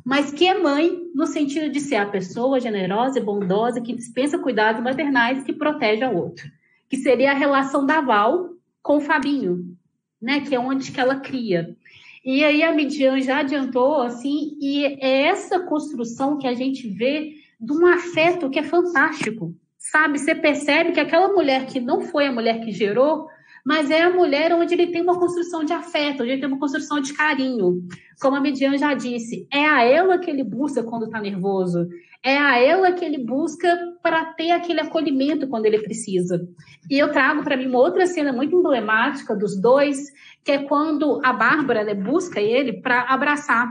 [0.06, 4.40] mas que é mãe no sentido de ser a pessoa generosa e bondosa que dispensa
[4.40, 6.50] cuidados maternais que protege ao outro,
[6.90, 9.76] que seria a relação da Val com o Fabinho,
[10.22, 11.76] né, que é onde que ela cria.
[12.24, 17.36] E aí a Midian já adiantou, assim, e é essa construção que a gente vê
[17.60, 20.20] de um afeto que é fantástico, sabe?
[20.20, 23.28] Você percebe que aquela mulher que não foi a mulher que gerou,
[23.68, 26.58] mas é a mulher onde ele tem uma construção de afeto, onde ele tem uma
[26.58, 27.86] construção de carinho.
[28.18, 31.86] Como a Median já disse, é a ela que ele busca quando está nervoso,
[32.24, 36.48] é a ela que ele busca para ter aquele acolhimento quando ele precisa.
[36.90, 39.98] E eu trago para mim uma outra cena muito emblemática dos dois,
[40.46, 43.70] que é quando a Bárbara né, busca ele para abraçar.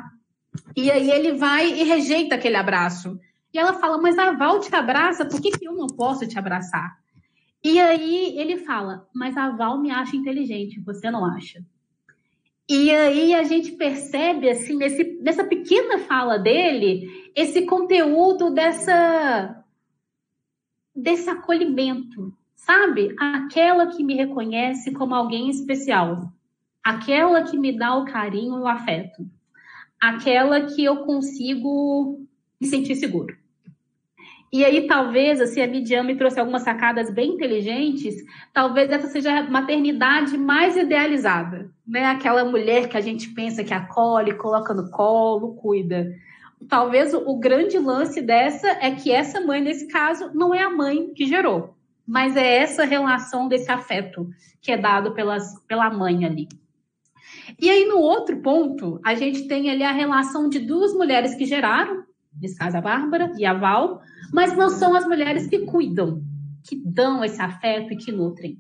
[0.77, 3.19] E aí ele vai e rejeita aquele abraço.
[3.51, 6.39] E ela fala, mas a Val te abraça, por que, que eu não posso te
[6.39, 6.99] abraçar?
[7.67, 11.67] E aí ele fala, mas a Val me acha inteligente, você não acha?
[12.69, 19.65] E aí a gente percebe, assim, nesse, nessa pequena fala dele, esse conteúdo dessa
[20.95, 23.17] desse acolhimento, sabe?
[23.19, 26.33] Aquela que me reconhece como alguém especial,
[26.85, 29.29] aquela que me dá o carinho e o afeto,
[30.01, 32.25] aquela que eu consigo
[32.61, 33.37] me sentir seguro.
[34.53, 38.15] E aí, talvez, assim, a Midian me trouxe algumas sacadas bem inteligentes,
[38.53, 42.07] talvez essa seja a maternidade mais idealizada, né?
[42.07, 46.15] Aquela mulher que a gente pensa que acolhe, coloca no colo, cuida.
[46.69, 50.71] Talvez o, o grande lance dessa é que essa mãe, nesse caso, não é a
[50.71, 51.75] mãe que gerou,
[52.07, 54.29] mas é essa relação desse afeto
[54.63, 56.49] que é dado pelas, pela mãe ali.
[57.61, 61.45] E aí, no outro ponto, a gente tem ali a relação de duas mulheres que
[61.45, 62.05] geraram,
[62.61, 64.01] a Bárbara e a Val,
[64.33, 66.23] mas não são as mulheres que cuidam,
[66.63, 68.59] que dão esse afeto e que nutrem.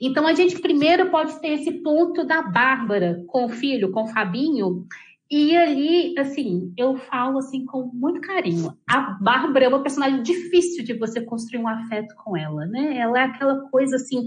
[0.00, 4.08] Então a gente primeiro pode ter esse ponto da Bárbara com o filho, com o
[4.08, 4.86] Fabinho,
[5.30, 8.76] e ali, assim, eu falo assim com muito carinho.
[8.86, 12.98] A Bárbara é uma personagem difícil de você construir um afeto com ela, né?
[12.98, 14.26] Ela é aquela coisa assim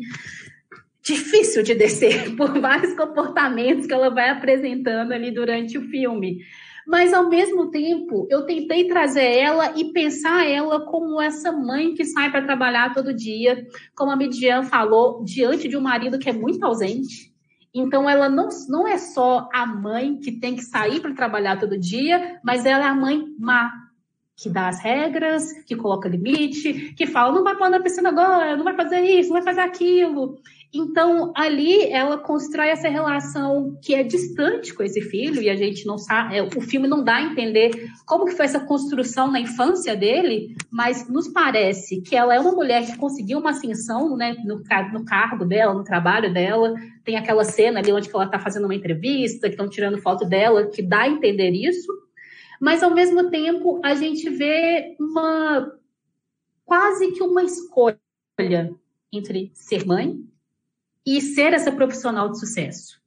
[1.04, 6.40] difícil de descer por vários comportamentos que ela vai apresentando ali durante o filme
[6.88, 12.06] mas ao mesmo tempo eu tentei trazer ela e pensar ela como essa mãe que
[12.06, 16.34] sai para trabalhar todo dia, como a Midian falou, diante de um marido que é
[16.34, 17.34] muito ausente
[17.74, 21.78] Então, ela não, não é só a mãe que tem que sair para trabalhar todo
[21.78, 23.72] dia, mas ela é a mãe má,
[24.38, 28.56] que dá as regras, que coloca limite, que fala, não vai pular na piscina agora,
[28.56, 30.38] não vai fazer isso, não vai fazer aquilo.
[30.78, 35.86] Então, ali ela constrói essa relação que é distante com esse filho, e a gente
[35.86, 37.72] não sabe, é, o filme não dá a entender
[38.06, 42.52] como que foi essa construção na infância dele, mas nos parece que ela é uma
[42.52, 44.62] mulher que conseguiu uma ascensão né, no,
[44.92, 46.76] no cargo dela, no trabalho dela.
[47.06, 50.68] Tem aquela cena ali onde ela está fazendo uma entrevista, que estão tirando foto dela,
[50.68, 51.90] que dá a entender isso.
[52.60, 55.72] Mas, ao mesmo tempo, a gente vê uma
[56.66, 57.98] quase que uma escolha
[59.14, 60.26] entre ser mãe
[61.06, 63.04] e ser essa profissional de sucesso.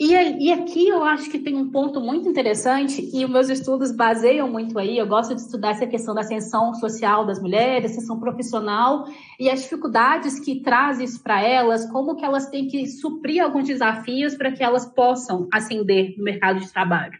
[0.00, 4.48] E, e, aqui eu acho que tem um ponto muito interessante, e meus estudos baseiam
[4.48, 4.96] muito aí.
[4.96, 9.06] Eu gosto de estudar essa questão da ascensão social das mulheres, ascensão profissional,
[9.40, 13.66] e as dificuldades que traz isso para elas, como que elas têm que suprir alguns
[13.66, 17.18] desafios para que elas possam ascender no mercado de trabalho.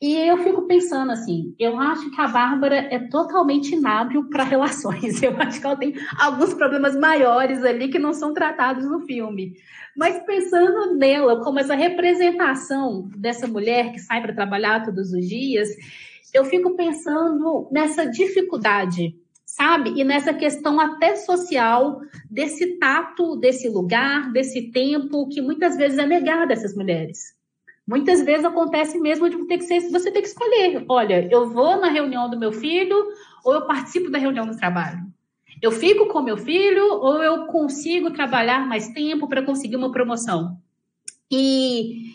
[0.00, 5.22] E eu fico pensando assim, eu acho que a Bárbara é totalmente inábil para relações.
[5.22, 9.54] Eu acho que ela tem alguns problemas maiores ali que não são tratados no filme.
[9.96, 15.70] Mas pensando nela como essa representação dessa mulher que sai para trabalhar todos os dias,
[16.34, 19.98] eu fico pensando nessa dificuldade, sabe?
[19.98, 26.06] E nessa questão até social desse tato, desse lugar, desse tempo que muitas vezes é
[26.06, 27.35] negado a essas mulheres.
[27.86, 30.84] Muitas vezes acontece mesmo de ter que ser, você ter que escolher.
[30.88, 32.96] Olha, eu vou na reunião do meu filho
[33.44, 35.06] ou eu participo da reunião do trabalho.
[35.62, 40.58] Eu fico com meu filho ou eu consigo trabalhar mais tempo para conseguir uma promoção.
[41.30, 42.12] E,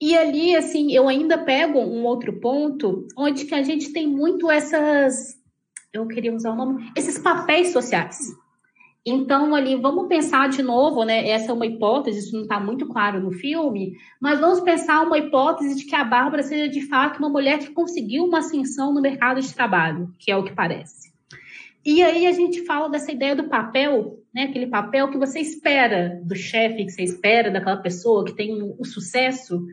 [0.00, 4.50] e ali, assim, eu ainda pego um outro ponto onde que a gente tem muito
[4.50, 5.38] essas,
[5.92, 8.18] eu queria usar o nome, esses papéis sociais.
[9.04, 11.26] Então, ali, vamos pensar de novo, né?
[11.28, 15.16] Essa é uma hipótese, isso não está muito claro no filme, mas vamos pensar uma
[15.16, 19.00] hipótese de que a Bárbara seja de fato uma mulher que conseguiu uma ascensão no
[19.00, 21.10] mercado de trabalho, que é o que parece.
[21.82, 24.44] E aí a gente fala dessa ideia do papel, né?
[24.44, 28.66] Aquele papel que você espera do chefe, que você espera daquela pessoa que tem o
[28.66, 29.64] um, um sucesso.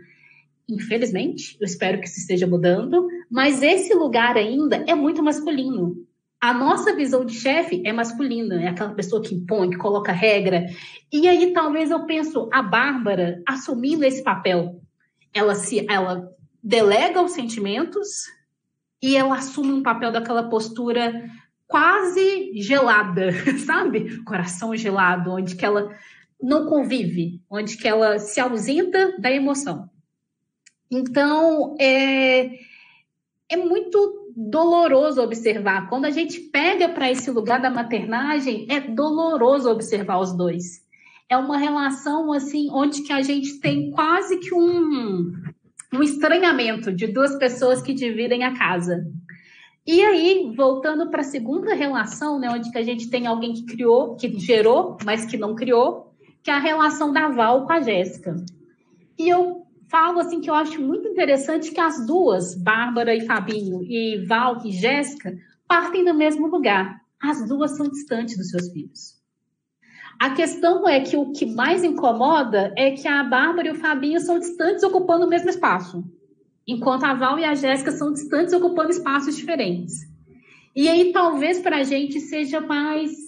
[0.69, 6.06] Infelizmente, eu espero que isso esteja mudando, mas esse lugar ainda é muito masculino.
[6.39, 10.65] A nossa visão de chefe é masculina, é aquela pessoa que impõe, que coloca regra.
[11.11, 14.79] E aí talvez eu penso a Bárbara assumindo esse papel.
[15.33, 18.25] Ela se ela delega os sentimentos
[19.01, 21.27] e ela assume um papel daquela postura
[21.67, 23.31] quase gelada,
[23.65, 24.23] sabe?
[24.23, 25.95] Coração gelado, onde que ela
[26.41, 29.89] não convive, onde que ela se ausenta da emoção.
[30.89, 32.59] Então, é,
[33.49, 35.89] é muito doloroso observar.
[35.89, 40.85] Quando a gente pega para esse lugar da maternagem, é doloroso observar os dois.
[41.27, 45.33] É uma relação assim onde que a gente tem quase que um,
[45.91, 49.07] um estranhamento de duas pessoas que dividem a casa.
[49.85, 53.65] E aí, voltando para a segunda relação, né, onde que a gente tem alguém que
[53.65, 57.81] criou, que gerou, mas que não criou, que é a relação da Val com a
[57.81, 58.35] Jéssica.
[59.17, 63.83] E eu falo assim que eu acho muito interessante que as duas, Bárbara e Fabinho,
[63.83, 67.01] e Val e Jéssica, partem do mesmo lugar.
[67.21, 69.17] As duas são distantes dos seus filhos.
[70.19, 74.19] A questão é que o que mais incomoda é que a Bárbara e o Fabinho
[74.19, 76.03] são distantes ocupando o mesmo espaço,
[76.67, 80.07] enquanto a Val e a Jéssica são distantes ocupando espaços diferentes.
[80.75, 83.26] E aí talvez para a gente seja mais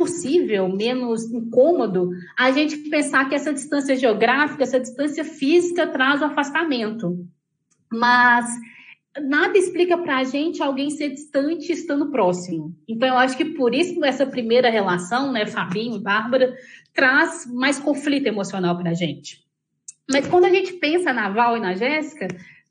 [0.00, 2.08] possível, menos incômodo,
[2.38, 7.22] a gente pensar que essa distância geográfica, essa distância física traz o afastamento.
[7.92, 8.46] Mas
[9.22, 12.74] nada explica para a gente alguém ser distante estando próximo.
[12.88, 16.56] Então, eu acho que por isso essa primeira relação, né, Fabinho e Bárbara,
[16.94, 19.44] traz mais conflito emocional para a gente.
[20.10, 22.26] Mas quando a gente pensa na Val e na Jéssica,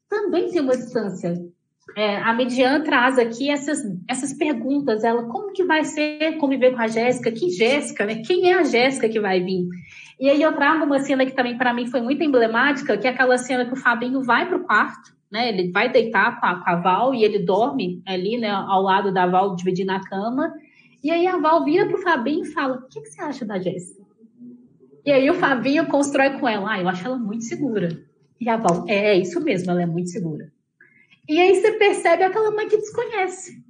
[0.10, 1.36] também tem uma distância
[1.96, 5.04] é, a Median traz aqui essas, essas perguntas.
[5.04, 7.32] Ela, como que vai ser conviver com a Jéssica?
[7.32, 8.22] Que Jéssica, né?
[8.26, 9.68] Quem é a Jéssica que vai vir?
[10.20, 13.10] E aí eu trago uma cena que também para mim foi muito emblemática, que é
[13.10, 15.50] aquela cena que o Fabinho vai para o quarto, né?
[15.50, 18.50] Ele vai deitar com a, com a Val e ele dorme ali, né?
[18.50, 20.54] Ao lado da Val, dividindo a cama.
[21.04, 23.46] E aí a Val vira para o Fabinho e fala: O que, que você acha
[23.46, 24.04] da Jéssica?
[25.06, 27.90] E aí o Fabinho constrói com ela: Ah, eu acho ela muito segura.
[28.40, 30.52] E a Val: É, é isso mesmo, ela é muito segura.
[31.30, 33.64] E aí você percebe aquela mãe que desconhece.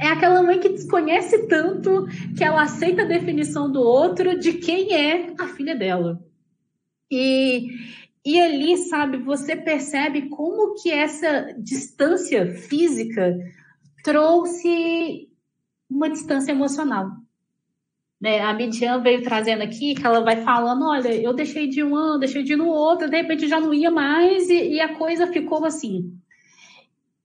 [0.00, 4.94] É aquela mãe que desconhece tanto que ela aceita a definição do outro de quem
[4.94, 6.18] é a filha dela.
[7.10, 7.68] E,
[8.24, 13.36] e ali, sabe, você percebe como que essa distância física
[14.02, 15.28] trouxe
[15.90, 17.10] uma distância emocional.
[18.18, 18.40] Né?
[18.40, 22.20] A Midian veio trazendo aqui, que ela vai falando, olha, eu deixei de um ano,
[22.20, 25.26] deixei de ir no outro, de repente já não ia mais, e, e a coisa
[25.26, 26.18] ficou assim.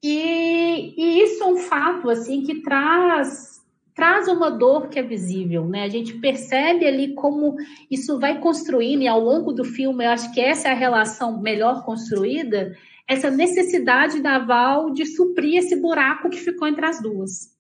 [0.03, 3.51] E, e, isso é um fato, assim, que traz
[3.93, 5.83] traz uma dor que é visível, né?
[5.83, 7.55] A gente percebe ali como
[7.89, 11.39] isso vai construindo, e ao longo do filme, eu acho que essa é a relação
[11.41, 12.75] melhor construída,
[13.07, 17.51] essa necessidade da Val de suprir esse buraco que ficou entre as duas.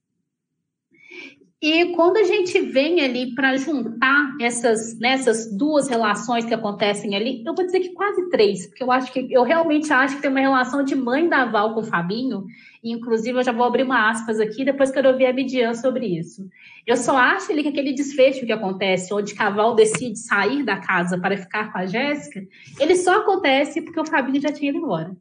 [1.61, 5.15] E quando a gente vem ali para juntar essas né,
[5.51, 9.27] duas relações que acontecem ali, eu vou dizer que quase três, porque eu acho que
[9.31, 12.45] eu realmente acho que tem uma relação de mãe da Val com o Fabinho,
[12.83, 16.07] e inclusive eu já vou abrir uma aspas aqui, depois quero ouvir a Midian sobre
[16.07, 16.49] isso.
[16.87, 21.19] Eu só acho ali que aquele desfecho que acontece, onde Caval decide sair da casa
[21.19, 22.43] para ficar com a Jéssica,
[22.79, 25.15] ele só acontece porque o Fabinho já tinha ido embora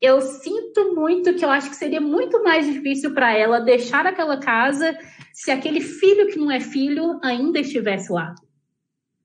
[0.00, 4.38] eu sinto muito que eu acho que seria muito mais difícil para ela deixar aquela
[4.38, 4.96] casa
[5.32, 8.34] se aquele filho que não é filho ainda estivesse lá.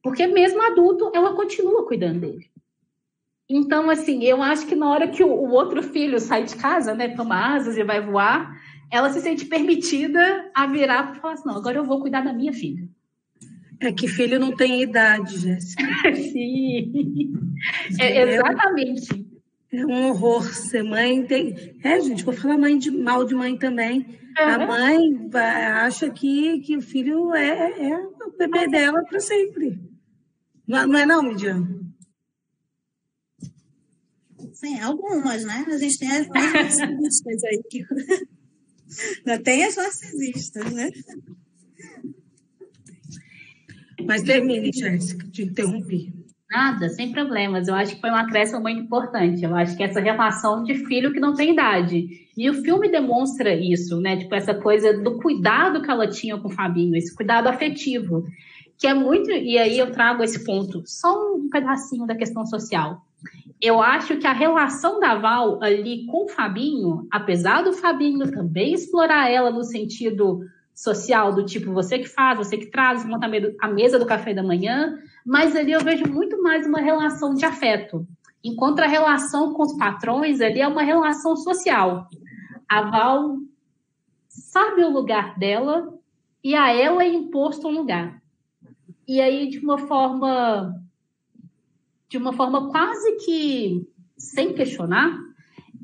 [0.01, 2.49] Porque mesmo adulto, ela continua cuidando dele.
[3.49, 6.95] Então, assim, eu acho que na hora que o, o outro filho sai de casa,
[6.95, 8.49] né, toma asas e vai voar,
[8.89, 12.33] ela se sente permitida a virar e falar assim, não, agora eu vou cuidar da
[12.33, 12.87] minha filha.
[13.79, 15.83] É que filho não tem idade, Jéssica.
[16.15, 17.33] Sim,
[17.99, 19.30] é, exatamente.
[19.71, 21.25] É um horror ser mãe.
[21.25, 21.77] Tem...
[21.83, 23.99] É, gente, vou falar mãe de, mal de mãe também.
[23.99, 24.43] Uhum.
[24.45, 29.79] A mãe acha que, que o filho é, é o bebê dela para sempre.
[30.67, 31.81] Não, não é não, Midian?
[34.53, 35.65] Sim, algumas, né?
[35.67, 37.63] A gente tem as narcisistas aí.
[37.69, 37.85] Que...
[39.43, 40.91] tem as narcisistas, né?
[44.05, 46.20] Mas termine, Jéssica, te interrompi.
[46.51, 47.69] Nada, sem problemas.
[47.69, 49.41] Eu acho que foi um acréscimo muito importante.
[49.41, 52.27] Eu acho que essa relação de filho que não tem idade.
[52.35, 54.17] E o filme demonstra isso, né?
[54.17, 58.25] Tipo, essa coisa do cuidado que ela tinha com o Fabinho, esse cuidado afetivo.
[58.77, 59.31] Que é muito.
[59.31, 63.01] E aí eu trago esse ponto, só um pedacinho da questão social.
[63.61, 68.73] Eu acho que a relação da Val ali com o Fabinho, apesar do Fabinho também
[68.73, 70.41] explorar ela no sentido
[70.75, 73.27] social, do tipo você que faz, você que traz, monta
[73.61, 77.45] a mesa do café da manhã, mas ali eu vejo muito mais uma relação de
[77.45, 78.07] afeto.
[78.43, 82.09] Enquanto a relação com os patrões ali é uma relação social.
[82.67, 83.37] A Val
[84.27, 85.93] sabe o lugar dela
[86.43, 88.21] e a ela é imposto um lugar.
[89.07, 90.81] E aí, de uma forma,
[92.09, 95.19] de uma forma quase que sem questionar,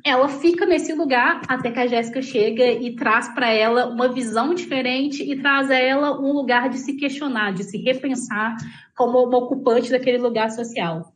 [0.03, 4.53] ela fica nesse lugar até que a Jéssica chega e traz para ela uma visão
[4.53, 8.55] diferente e traz a ela um lugar de se questionar, de se repensar
[8.95, 11.13] como uma ocupante daquele lugar social.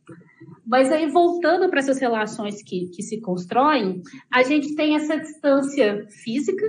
[0.66, 4.02] Mas aí, voltando para essas relações que, que se constroem,
[4.32, 6.64] a gente tem essa distância física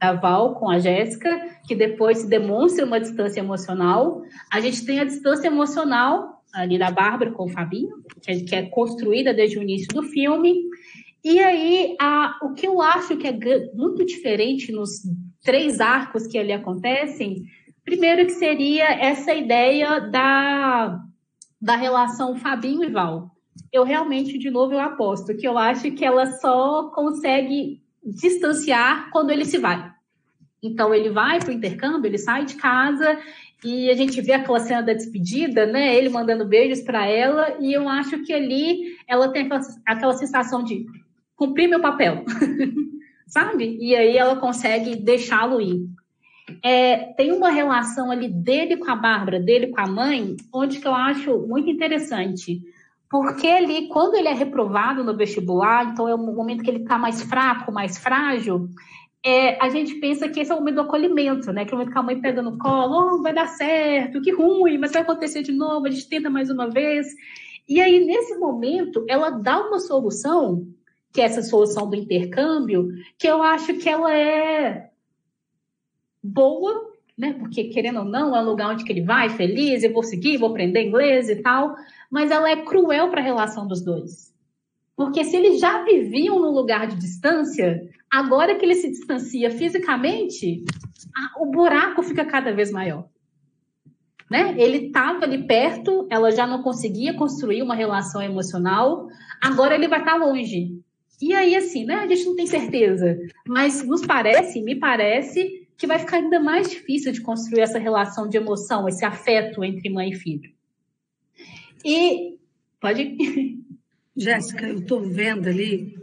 [0.00, 1.28] da Val com a Jéssica,
[1.66, 4.22] que depois se demonstra uma distância emocional.
[4.50, 8.54] A gente tem a distância emocional ali da Bárbara com o Fabinho, que é, que
[8.54, 10.69] é construída desde o início do filme.
[11.22, 13.38] E aí, a, o que eu acho que é
[13.74, 15.02] muito diferente nos
[15.42, 17.44] três arcos que ali acontecem,
[17.84, 20.98] primeiro que seria essa ideia da,
[21.60, 23.30] da relação Fabinho e Val.
[23.72, 29.30] Eu realmente, de novo, eu aposto que eu acho que ela só consegue distanciar quando
[29.30, 29.92] ele se vai.
[30.62, 33.18] Então, ele vai para o intercâmbio, ele sai de casa
[33.64, 35.94] e a gente vê aquela cena da despedida, né?
[35.94, 40.64] Ele mandando beijos para ela, e eu acho que ali ela tem aquela, aquela sensação
[40.64, 40.86] de
[41.40, 42.22] cumprir meu papel,
[43.26, 43.78] sabe?
[43.80, 45.88] E aí ela consegue deixá-lo ir.
[46.62, 50.86] É, tem uma relação ali dele com a Bárbara, dele com a mãe, onde que
[50.86, 52.60] eu acho muito interessante.
[53.08, 56.98] Porque ali, quando ele é reprovado no vestibular, então é o momento que ele está
[56.98, 58.68] mais fraco, mais frágil,
[59.24, 61.64] é, a gente pensa que esse é o momento do acolhimento, né?
[61.64, 64.30] Que é o momento que a mãe pega no colo, oh, vai dar certo, que
[64.30, 67.06] ruim, mas vai acontecer de novo, a gente tenta mais uma vez.
[67.66, 70.66] E aí, nesse momento, ela dá uma solução
[71.12, 72.88] que é essa solução do intercâmbio,
[73.18, 74.90] que eu acho que ela é
[76.22, 77.34] boa, né?
[77.34, 80.38] Porque querendo ou não, é um lugar onde que ele vai feliz, eu vou seguir,
[80.38, 81.74] vou aprender inglês e tal,
[82.10, 84.30] mas ela é cruel para a relação dos dois.
[84.96, 90.64] Porque se eles já viviam num lugar de distância, agora que ele se distancia fisicamente,
[91.16, 93.08] a, o buraco fica cada vez maior.
[94.30, 94.54] Né?
[94.58, 99.08] Ele estava ali perto, ela já não conseguia construir uma relação emocional,
[99.42, 100.80] agora ele vai estar tá longe.
[101.20, 101.96] E aí, assim, né?
[101.96, 106.70] A gente não tem certeza, mas nos parece, me parece, que vai ficar ainda mais
[106.70, 110.50] difícil de construir essa relação de emoção, esse afeto entre mãe e filho.
[111.84, 112.36] E
[112.80, 113.16] pode.
[114.16, 115.96] Jéssica, eu estou vendo ali,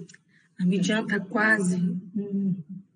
[0.59, 1.78] a Midian está quase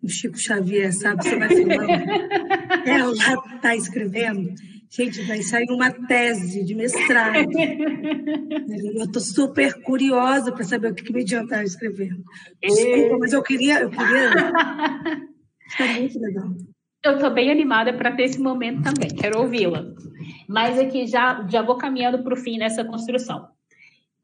[0.01, 1.23] o Chico Xavier, sabe?
[1.23, 1.89] Você vai falando.
[2.87, 3.13] Ela
[3.55, 4.53] está escrevendo.
[4.93, 7.47] Gente, vai sair uma tese de mestrado.
[7.57, 12.21] Eu estou super curiosa para saber o que, que Mediano está escrevendo.
[12.61, 13.79] Desculpa, mas eu queria.
[13.79, 14.51] Eu queria...
[15.65, 16.49] Está muito legal.
[17.03, 19.85] Eu estou bem animada para ter esse momento também, quero ouvi-la.
[20.47, 23.47] Mas aqui já, já vou caminhando para o fim nessa construção.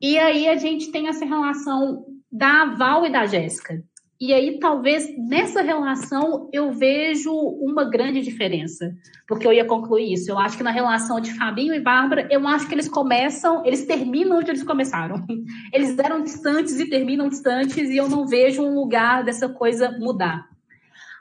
[0.01, 3.81] E aí a gente tem essa relação da Val e da Jéssica.
[4.19, 8.91] E aí, talvez nessa relação eu vejo uma grande diferença,
[9.27, 10.31] porque eu ia concluir isso.
[10.31, 13.85] Eu acho que na relação de Fabinho e Bárbara, eu acho que eles começam, eles
[13.85, 15.23] terminam onde eles começaram.
[15.71, 20.47] Eles eram distantes e terminam distantes, e eu não vejo um lugar dessa coisa mudar.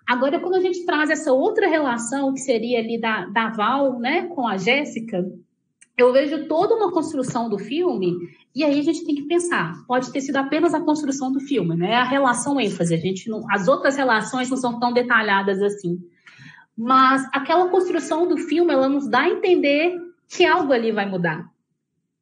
[0.06, 4.26] Agora, quando a gente traz essa outra relação, que seria ali da, da Val né,
[4.28, 5.26] com a Jéssica,
[5.98, 8.14] eu vejo toda uma construção do filme,
[8.56, 11.76] e aí a gente tem que pensar, pode ter sido apenas a construção do filme,
[11.76, 11.96] né?
[11.96, 16.00] A relação ênfase, a gente não, as outras relações não são tão detalhadas assim.
[16.74, 19.94] Mas aquela construção do filme, ela nos dá a entender
[20.26, 21.46] que algo ali vai mudar.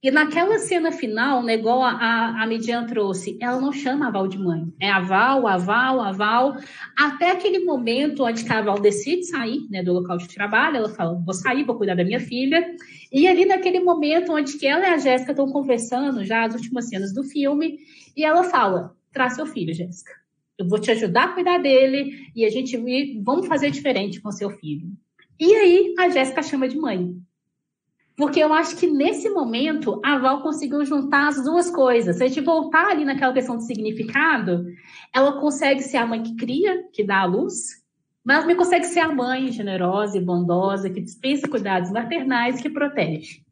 [0.05, 4.29] E naquela cena final, né, igual a, a Midian trouxe, ela não chama a Val
[4.29, 4.71] de mãe.
[4.79, 6.59] É a Val, a Val, a Val.
[6.95, 11.19] Até aquele momento onde a Val decide sair né, do local de trabalho, ela fala,
[11.25, 12.77] vou sair, vou cuidar da minha filha.
[13.11, 16.87] E ali naquele momento onde que ela e a Jéssica estão conversando, já as últimas
[16.87, 17.79] cenas do filme,
[18.15, 20.13] e ela fala, traz seu filho, Jéssica.
[20.59, 22.77] Eu vou te ajudar a cuidar dele e a gente
[23.23, 24.87] vamos fazer diferente com seu filho.
[25.41, 27.17] E aí a Jéssica chama de mãe.
[28.17, 32.17] Porque eu acho que nesse momento a Val conseguiu juntar as duas coisas.
[32.17, 34.65] Se a gente voltar ali naquela questão de significado,
[35.12, 37.83] ela consegue ser a mãe que cria, que dá a luz,
[38.25, 43.43] mas também consegue ser a mãe generosa e bondosa, que dispensa cuidados maternais, que protege.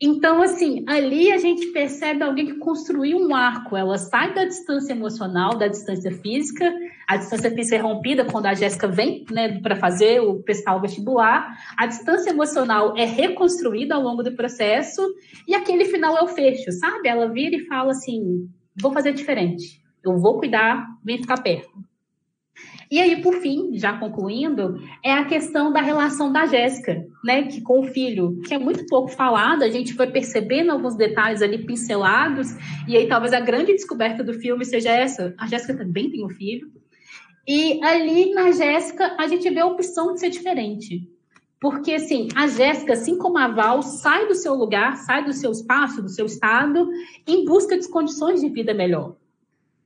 [0.00, 3.76] Então, assim, ali a gente percebe alguém que construiu um arco.
[3.76, 6.72] Ela sai da distância emocional, da distância física.
[7.06, 11.56] A distância física é rompida quando a Jéssica vem né, para fazer o o vestibular.
[11.76, 15.02] A distância emocional é reconstruída ao longo do processo.
[15.46, 17.08] E aquele final é o fecho, sabe?
[17.08, 18.48] Ela vira e fala assim:
[18.80, 19.82] vou fazer diferente.
[20.02, 21.70] Eu vou cuidar, vem ficar perto.
[22.90, 27.60] E aí, por fim, já concluindo, é a questão da relação da Jéssica, né, que
[27.60, 31.58] com o filho, que é muito pouco falado, a gente foi percebendo alguns detalhes ali
[31.58, 32.54] pincelados,
[32.86, 36.28] e aí talvez a grande descoberta do filme seja essa, a Jéssica também tem um
[36.28, 36.70] filho,
[37.46, 41.08] e ali na Jéssica a gente vê a opção de ser diferente.
[41.60, 45.50] Porque, assim, a Jéssica, assim como a Val, sai do seu lugar, sai do seu
[45.50, 46.90] espaço, do seu estado,
[47.26, 49.16] em busca de condições de vida melhor.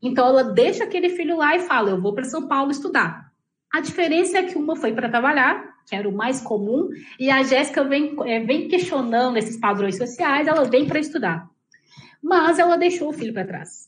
[0.02, 3.32] Então ela deixa aquele filho lá e fala: Eu vou para São Paulo estudar.
[3.72, 6.88] A diferença é que uma foi para trabalhar, que era o mais comum,
[7.18, 11.48] e a Jéssica vem, é, vem questionando esses padrões sociais, ela vem para estudar.
[12.22, 13.87] Mas ela deixou o filho para trás.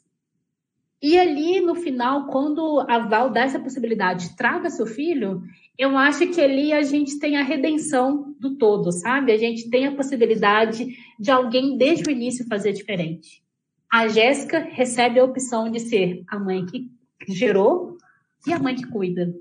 [1.02, 5.42] E ali, no final, quando a Val dá essa possibilidade, traga seu filho,
[5.78, 9.32] eu acho que ali a gente tem a redenção do todo, sabe?
[9.32, 10.86] A gente tem a possibilidade
[11.18, 13.42] de alguém, desde o início, fazer diferente
[13.90, 16.88] a Jéssica recebe a opção de ser a mãe que
[17.28, 17.98] gerou
[18.46, 19.34] e a mãe que cuida.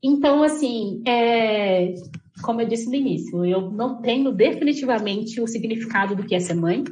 [0.00, 1.94] Então, assim, é,
[2.40, 6.54] como eu disse no início, eu não tenho definitivamente o significado do que é ser
[6.54, 6.84] mãe,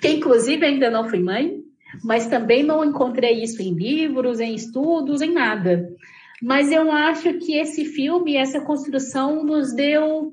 [0.00, 1.63] que inclusive ainda não fui mãe,
[2.02, 5.88] mas também não encontrei isso em livros, em estudos, em nada.
[6.42, 10.32] Mas eu acho que esse filme, essa construção, nos deu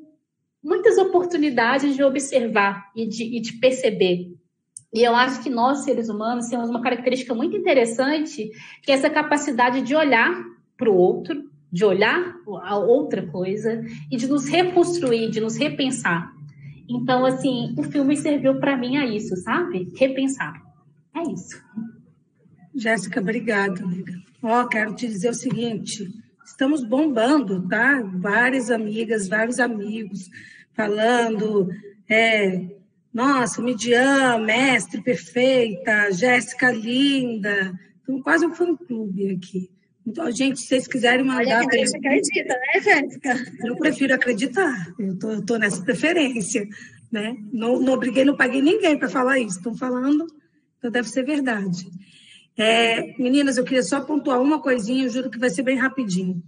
[0.63, 4.31] muitas oportunidades de observar e de, e de perceber
[4.93, 8.51] e eu acho que nós, seres humanos, temos uma característica muito interessante,
[8.83, 10.33] que é essa capacidade de olhar
[10.77, 13.81] para o outro, de olhar a outra coisa
[14.11, 16.33] e de nos reconstruir, de nos repensar.
[16.89, 19.87] Então, assim, o filme serviu para mim a isso, sabe?
[19.97, 20.61] Repensar.
[21.15, 21.61] É isso.
[22.73, 24.13] Jéssica, obrigada, amiga.
[24.41, 26.07] Ó, oh, quero te dizer o seguinte:
[26.45, 28.01] estamos bombando, tá?
[28.01, 30.29] Várias amigas, vários amigos
[30.73, 31.69] falando.
[32.09, 32.65] É,
[33.13, 37.73] nossa, Midian, mestre perfeita, Jéssica linda.
[38.01, 39.69] Então, quase um fã-clube aqui.
[40.05, 41.63] Então, gente, se vocês quiserem mandar.
[41.63, 43.35] Olha, a gente acredita, né, Jéssica?
[43.65, 44.93] Eu prefiro acreditar.
[44.97, 46.67] Eu tô, eu tô nessa preferência.
[47.11, 47.35] Né?
[47.51, 49.57] Não, não obriguei, não paguei ninguém para falar isso.
[49.57, 50.25] Estão falando,
[50.81, 51.87] então deve ser verdade.
[52.57, 56.41] É, meninas, eu queria só pontuar uma coisinha, eu juro que vai ser bem rapidinho.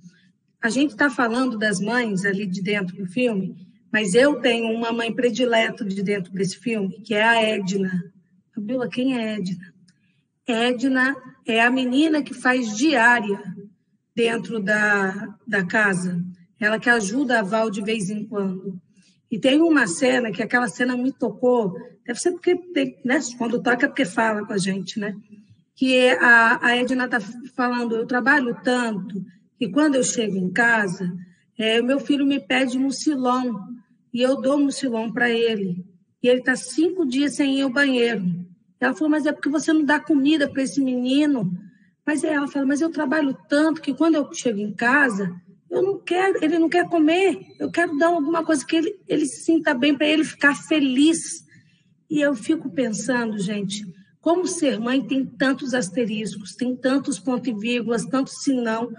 [0.59, 3.55] A gente está falando das mães ali de dentro do filme,
[3.91, 8.11] mas eu tenho uma mãe predileta de dentro desse filme, que é a Edna.
[8.55, 9.73] Fabiola, quem é Edna?
[10.47, 11.15] Edna
[11.45, 13.39] é a menina que faz diária
[14.15, 16.23] dentro da, da casa.
[16.59, 18.81] Ela que ajuda a Val de vez em quando.
[19.33, 21.73] E tem uma cena que aquela cena me tocou,
[22.05, 25.15] deve ser porque, tem, né, quando toca é porque fala com a gente, né?
[25.75, 27.19] Que a, a Edna está
[27.55, 29.25] falando, eu trabalho tanto,
[29.57, 31.11] que quando eu chego em casa,
[31.57, 33.69] é, meu filho me pede mucilão
[34.13, 35.83] e eu dou mucilão para ele.
[36.21, 38.23] E ele está cinco dias sem ir ao banheiro.
[38.79, 41.51] Ela falou, mas é porque você não dá comida para esse menino.
[42.05, 45.35] Mas ela fala, mas eu trabalho tanto que quando eu chego em casa,
[45.73, 47.47] eu não quero, ele não quer comer.
[47.59, 51.43] Eu quero dar alguma coisa que ele, ele se sinta bem para ele ficar feliz.
[52.07, 53.83] E eu fico pensando, gente,
[54.21, 58.91] como ser mãe tem tantos asteriscos, tem tantos pontos e vírgulas, tantos sinão.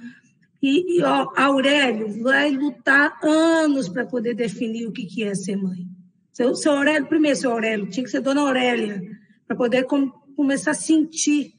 [0.60, 5.56] E, e ó, Aurélio vai lutar anos para poder definir o que, que é ser
[5.56, 5.86] mãe.
[6.32, 9.00] Seu, seu Aurélio, primeiro, seu Aurélio, tinha que ser Dona Aurélia,
[9.46, 11.54] para poder com, começar a sentir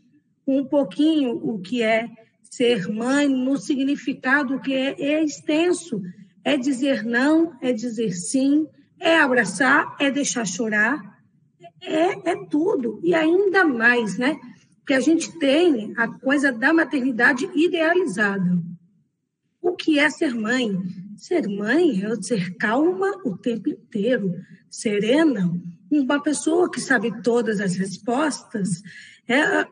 [0.45, 2.09] um pouquinho o que é
[2.55, 6.01] ser mãe, no significado que é, é extenso.
[6.41, 8.65] É dizer não, é dizer sim,
[8.97, 10.97] é abraçar, é deixar chorar,
[11.81, 13.01] é, é tudo.
[13.03, 14.39] E ainda mais, né?
[14.87, 18.57] Que a gente tem a coisa da maternidade idealizada.
[19.61, 20.77] O que é ser mãe?
[21.17, 24.33] Ser mãe é ser calma o tempo inteiro,
[24.69, 25.51] serena,
[25.91, 28.81] uma pessoa que sabe todas as respostas,
[29.27, 29.65] é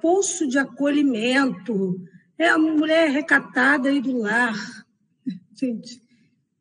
[0.00, 2.00] poço de acolhimento,
[2.38, 4.54] é a mulher recatada aí do lar.
[5.54, 6.02] Gente,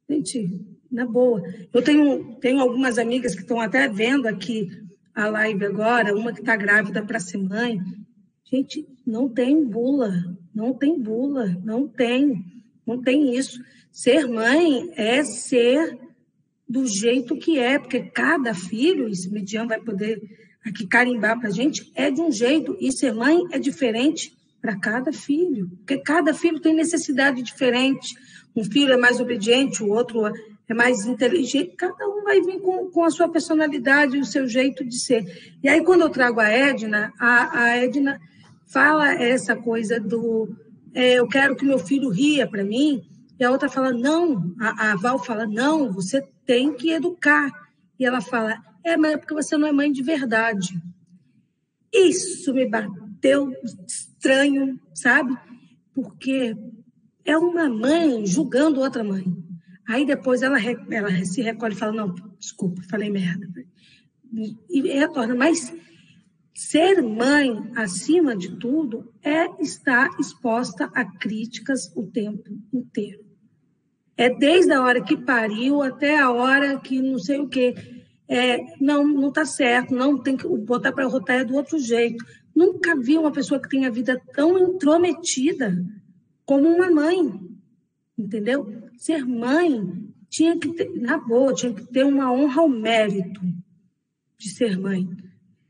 [0.10, 1.42] gente, na boa.
[1.74, 4.70] Eu tenho, tenho algumas amigas que estão até vendo aqui
[5.14, 7.80] a live agora, uma que está grávida para ser mãe.
[8.46, 12.44] Gente, não tem bula, não tem bula, não tem,
[12.86, 13.60] não tem isso.
[13.92, 15.98] Ser mãe é ser
[16.68, 20.22] do jeito que é, porque cada filho, esse Median vai poder
[20.66, 24.36] aqui carimbar para a gente, é de um jeito, e ser mãe é diferente
[24.66, 28.16] para cada filho, porque cada filho tem necessidade diferente.
[28.56, 30.26] Um filho é mais obediente, o outro
[30.68, 34.84] é mais inteligente, cada um vai vir com, com a sua personalidade, o seu jeito
[34.84, 35.54] de ser.
[35.62, 38.20] E aí, quando eu trago a Edna, a, a Edna
[38.66, 40.50] fala essa coisa do
[40.96, 43.04] é, eu quero que meu filho ria para mim,
[43.40, 47.52] e a outra fala, não, a, a Val fala, não, você tem que educar.
[48.00, 50.82] E ela fala, é, mas é porque você não é mãe de verdade.
[51.94, 53.52] Isso me bateu
[54.26, 55.38] estranho, sabe?
[55.94, 56.56] Porque
[57.24, 59.26] é uma mãe julgando outra mãe.
[59.88, 60.58] Aí depois ela,
[60.90, 63.48] ela se recolhe e fala, não, desculpa, falei merda.
[64.70, 65.72] E, retorna, mas
[66.54, 73.24] ser mãe, acima de tudo, é estar exposta a críticas o tempo inteiro.
[74.18, 77.76] É desde a hora que pariu até a hora que não sei o quê.
[78.28, 82.26] É, não, não está certo, não tem que botar para rotar é do outro jeito.
[82.56, 85.76] Nunca vi uma pessoa que tenha a vida tão intrometida
[86.46, 87.40] como uma mãe,
[88.18, 88.90] entendeu?
[88.98, 93.42] Ser mãe tinha que ter, na boa, tinha que ter uma honra ao mérito
[94.38, 95.08] de ser mãe,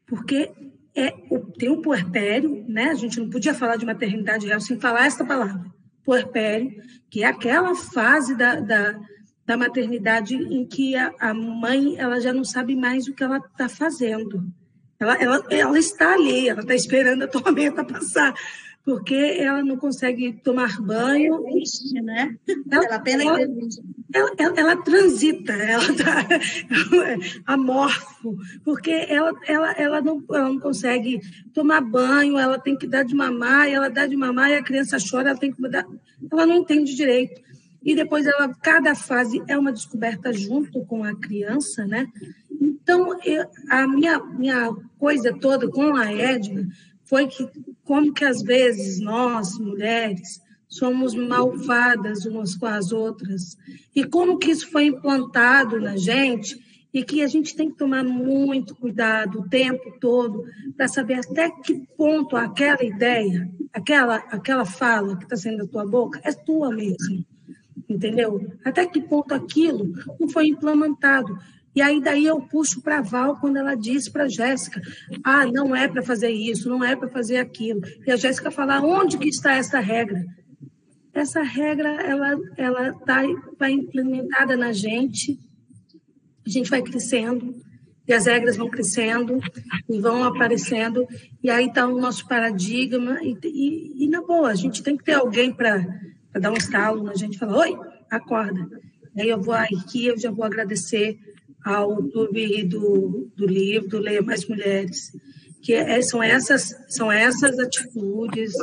[0.06, 0.52] porque
[0.94, 1.12] é,
[1.58, 2.86] tem o puerpério, né?
[2.86, 5.74] A gente não podia falar de maternidade real sem falar essa palavra
[6.06, 6.72] puerpério,
[7.10, 9.00] que é aquela fase da, da,
[9.46, 13.38] da maternidade em que a, a, mãe ela já não sabe mais o que ela
[13.38, 14.46] está fazendo.
[15.00, 18.34] Ela, ela, ela está ali, ela está esperando a tormenta passar,
[18.84, 21.44] porque ela não consegue tomar banho.
[21.50, 22.38] Existe, né?
[22.72, 23.40] Ela, ela apenas ela,
[24.14, 26.28] ela, ela, ela, transita, ela está
[27.46, 31.20] amorfo, porque ela, ela, ela, não, ela não consegue
[31.54, 34.64] tomar banho, ela tem que dar de mamar, e ela dá de mamar e a
[34.64, 35.86] criança chora, ela tem que mudar.
[36.32, 37.44] Ela não entende direito.
[37.84, 42.08] E depois ela, cada fase é uma descoberta junto com a criança, né?
[42.62, 46.68] Então, eu, a minha, minha coisa toda com a Edna
[47.04, 47.48] foi que
[47.84, 53.58] como que às vezes nós, mulheres, somos malvadas umas com as outras,
[53.96, 56.60] e como que isso foi implantado na gente,
[56.96, 60.46] e que a gente tem que tomar muito cuidado o tempo todo
[60.78, 65.86] para saber até que ponto aquela ideia, aquela, aquela fala que está saindo da tua
[65.86, 67.26] boca é tua mesmo,
[67.90, 68.50] entendeu?
[68.64, 71.38] Até que ponto aquilo não foi implementado.
[71.76, 74.82] E aí daí eu puxo para Val quando ela disse para Jéssica,
[75.24, 77.82] ah, não é para fazer isso, não é para fazer aquilo.
[78.08, 80.24] E a Jéssica fala, onde que está essa regra?
[81.14, 83.22] Essa regra, ela ela tá,
[83.58, 85.38] tá implementada na gente,
[86.46, 87.56] a gente vai crescendo,
[88.08, 89.40] e as regras vão crescendo
[89.90, 91.08] e vão aparecendo,
[91.44, 95.04] e aí está o nosso paradigma, e, e, e, na boa, a gente tem que
[95.04, 95.84] ter alguém para
[96.34, 97.78] dar um estalo na gente, falar, oi,
[98.10, 98.70] acorda.
[99.18, 101.18] Aí eu vou aqui, eu já vou agradecer
[101.66, 105.12] ao clube do, do livro, do Leia Mais Mulheres,
[105.64, 108.54] que é, são, essas, são essas atitudes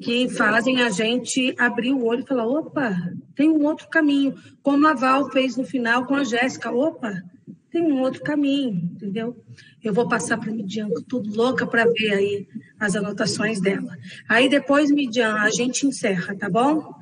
[0.00, 2.96] que fazem a gente abrir o olho e falar, opa,
[3.36, 7.22] tem um outro caminho, como a Val fez no final com a Jéssica, opa,
[7.70, 9.36] tem um outro caminho, entendeu?
[9.82, 12.48] Eu vou passar para Midian, tudo louca para ver aí
[12.80, 13.96] as anotações dela.
[14.28, 16.92] Aí depois, Midian, a gente encerra, tá bom?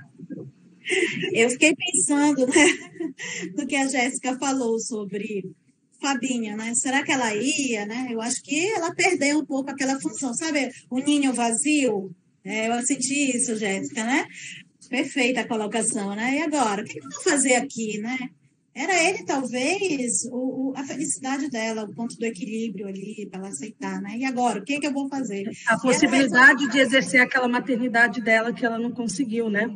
[1.33, 2.55] Eu fiquei pensando né,
[3.57, 5.45] no que a Jéssica falou sobre
[6.01, 6.75] Fabinha, né?
[6.75, 8.09] Será que ela ia, né?
[8.11, 10.71] Eu acho que ela perdeu um pouco aquela função, sabe?
[10.91, 12.11] O ninho vazio.
[12.45, 14.27] É, eu senti isso, Jéssica, né?
[14.89, 16.37] Perfeita a colocação, né?
[16.37, 16.83] E agora?
[16.83, 18.17] O que, eu vou fazer aqui, né?
[18.75, 23.49] Era ele, talvez, o, o, a felicidade dela, o ponto do equilíbrio ali, para ela
[23.49, 24.17] aceitar, né?
[24.17, 25.51] E agora, o que, que eu vou fazer?
[25.67, 29.69] A possibilidade de exercer aquela maternidade dela que ela não conseguiu, né?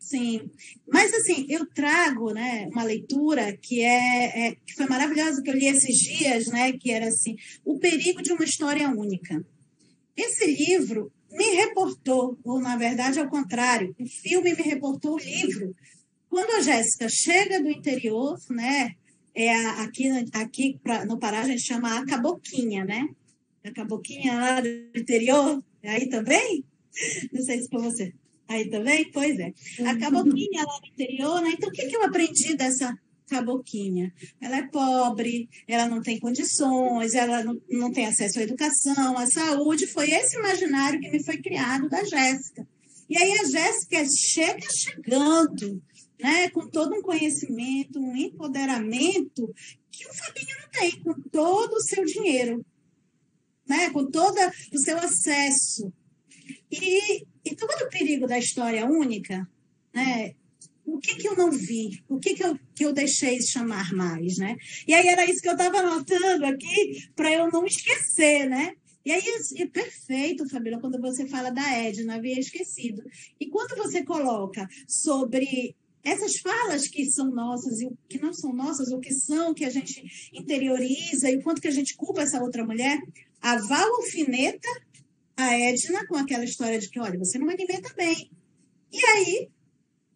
[0.00, 0.50] Sim,
[0.88, 5.54] mas assim, eu trago né, uma leitura que, é, é, que foi maravilhosa, que eu
[5.54, 9.44] li esses dias, né, que era assim, O Perigo de uma História Única.
[10.16, 15.76] Esse livro me reportou, ou na verdade ao contrário, o filme me reportou o livro.
[16.30, 18.94] Quando a Jéssica chega do interior, né,
[19.34, 23.06] é aqui, aqui pra, no Pará a gente chama a caboquinha, né?
[23.62, 26.64] A caboquinha lá do interior, é aí também?
[27.32, 28.14] Não sei se foi você.
[28.50, 29.08] Aí também?
[29.12, 29.52] Pois é.
[29.86, 31.52] A caboquinha lá no interior, né?
[31.52, 32.92] Então, o que, que eu aprendi dessa
[33.28, 34.12] caboquinha?
[34.40, 39.24] Ela é pobre, ela não tem condições, ela não, não tem acesso à educação, à
[39.26, 39.86] saúde.
[39.86, 42.66] Foi esse imaginário que me foi criado da Jéssica.
[43.08, 45.80] E aí a Jéssica chega chegando,
[46.20, 49.54] né, com todo um conhecimento, um empoderamento
[49.92, 52.66] que o Fabinho não tem, com todo o seu dinheiro,
[53.68, 54.36] né, com todo
[54.72, 55.92] o seu acesso.
[56.68, 59.48] E e todo o perigo da história única,
[59.92, 60.34] né?
[60.84, 62.02] O que, que eu não vi?
[62.08, 64.56] O que, que, eu, que eu deixei chamar mais, né?
[64.86, 68.74] E aí era isso que eu estava anotando aqui para eu não esquecer, né?
[69.04, 69.22] E aí
[69.56, 73.02] é perfeito, Fabíola, quando você fala da Edna, havia esquecido.
[73.38, 78.90] E quando você coloca sobre essas falas que são nossas e que não são nossas,
[78.90, 82.42] o que são, que a gente interioriza e o quanto que a gente culpa essa
[82.42, 83.00] outra mulher,
[83.40, 84.68] a Val alfineta
[85.40, 88.30] a Edna com aquela história de que, olha, você não alimenta bem.
[88.92, 89.48] E aí,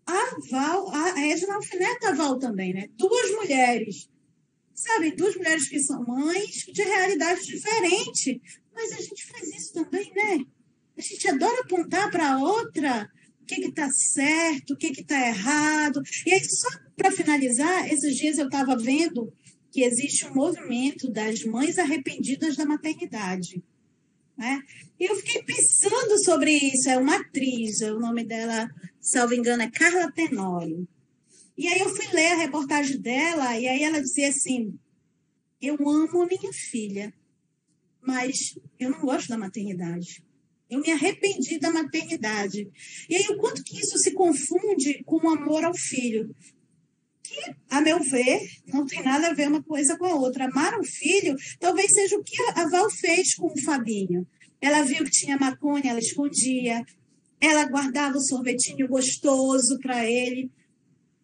[0.06, 2.88] a Val, a Edna alfineta a Val também, né?
[2.96, 4.08] Duas mulheres,
[4.74, 5.12] sabe?
[5.12, 8.40] Duas mulheres que são mães de realidade diferente.
[8.74, 10.44] Mas a gente faz isso também, né?
[10.96, 13.08] A gente adora apontar para outra
[13.40, 16.00] o que está certo, o que está errado.
[16.26, 19.32] E aí, só para finalizar, esses dias eu estava vendo
[19.70, 23.62] que existe um movimento das mães arrependidas da maternidade.
[24.36, 24.62] Né?
[24.98, 26.88] E eu fiquei pensando sobre isso.
[26.88, 28.68] É uma atriz, o nome dela,
[29.00, 30.86] salvo engano, é Carla Tenório.
[31.56, 34.76] E aí eu fui ler a reportagem dela, e aí ela dizia assim:
[35.60, 37.14] Eu amo minha filha,
[38.00, 40.24] mas eu não gosto da maternidade.
[40.68, 42.68] Eu me arrependi da maternidade.
[43.08, 46.34] E aí, o quanto que isso se confunde com o amor ao filho?
[47.34, 50.44] Que, a meu ver, não tem nada a ver uma coisa com a outra.
[50.44, 54.26] Amar o filho talvez seja o que a Val fez com o Fabinho.
[54.60, 56.84] Ela viu que tinha maconha, ela escondia.
[57.40, 60.50] Ela guardava o sorvetinho gostoso para ele.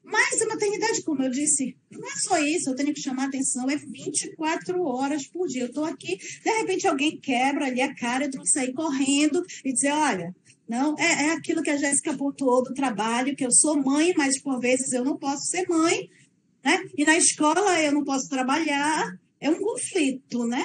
[0.03, 3.71] Mas a maternidade, como eu disse, não é só isso, eu tenho que chamar atenção,
[3.71, 5.63] é 24 horas por dia.
[5.63, 9.41] Eu estou aqui, de repente alguém quebra ali a cara, eu tenho que sair correndo
[9.65, 10.35] e dizer, olha,
[10.71, 14.41] não, é, é aquilo que a Jéssica apontou do trabalho, que eu sou mãe, mas
[14.41, 16.09] por vezes eu não posso ser mãe,
[16.65, 16.85] né?
[16.97, 20.65] E na escola eu não posso trabalhar, é um conflito, né?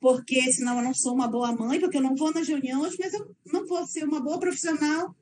[0.00, 3.12] porque senão eu não sou uma boa mãe, porque eu não vou nas reuniões, mas
[3.12, 5.14] eu não vou ser uma boa profissional.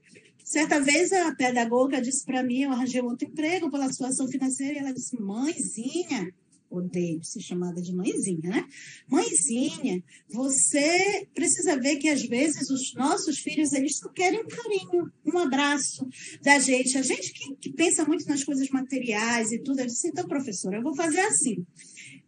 [0.45, 4.79] Certa vez a pedagoga disse para mim, eu arranjei outro emprego pela situação financeira, e
[4.79, 6.31] ela disse, mãezinha,
[6.77, 8.66] odeio ser chamada de mãezinha, né?
[9.09, 15.12] Mãezinha, você precisa ver que às vezes os nossos filhos, eles só querem um carinho,
[15.25, 16.07] um abraço
[16.43, 16.99] da gente.
[16.99, 20.77] A gente que, que pensa muito nas coisas materiais e tudo, eu disse, então, professora,
[20.77, 21.64] eu vou fazer assim.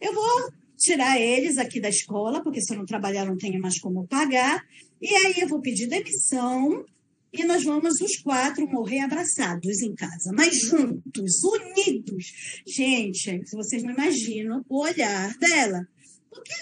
[0.00, 3.80] Eu vou tirar eles aqui da escola, porque se eu não trabalhar não tenho mais
[3.80, 4.64] como pagar.
[5.00, 6.84] E aí eu vou pedir demissão
[7.32, 12.62] e nós vamos os quatro morrer abraçados em casa, mas juntos, unidos.
[12.66, 15.86] Gente, se vocês não imaginam o olhar dela.
[16.30, 16.52] Porque,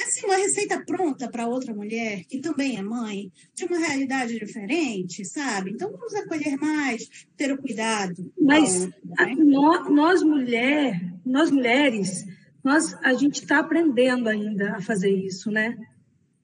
[0.00, 5.24] assim, uma receita pronta para outra mulher, que também é mãe, de uma realidade diferente,
[5.24, 5.72] sabe?
[5.72, 8.32] Então, vamos acolher mais, ter o cuidado.
[8.40, 9.34] Mas outra, né?
[9.36, 12.24] nós, nós, mulher, nós mulheres
[12.66, 15.78] nós, a gente está aprendendo ainda a fazer isso, né?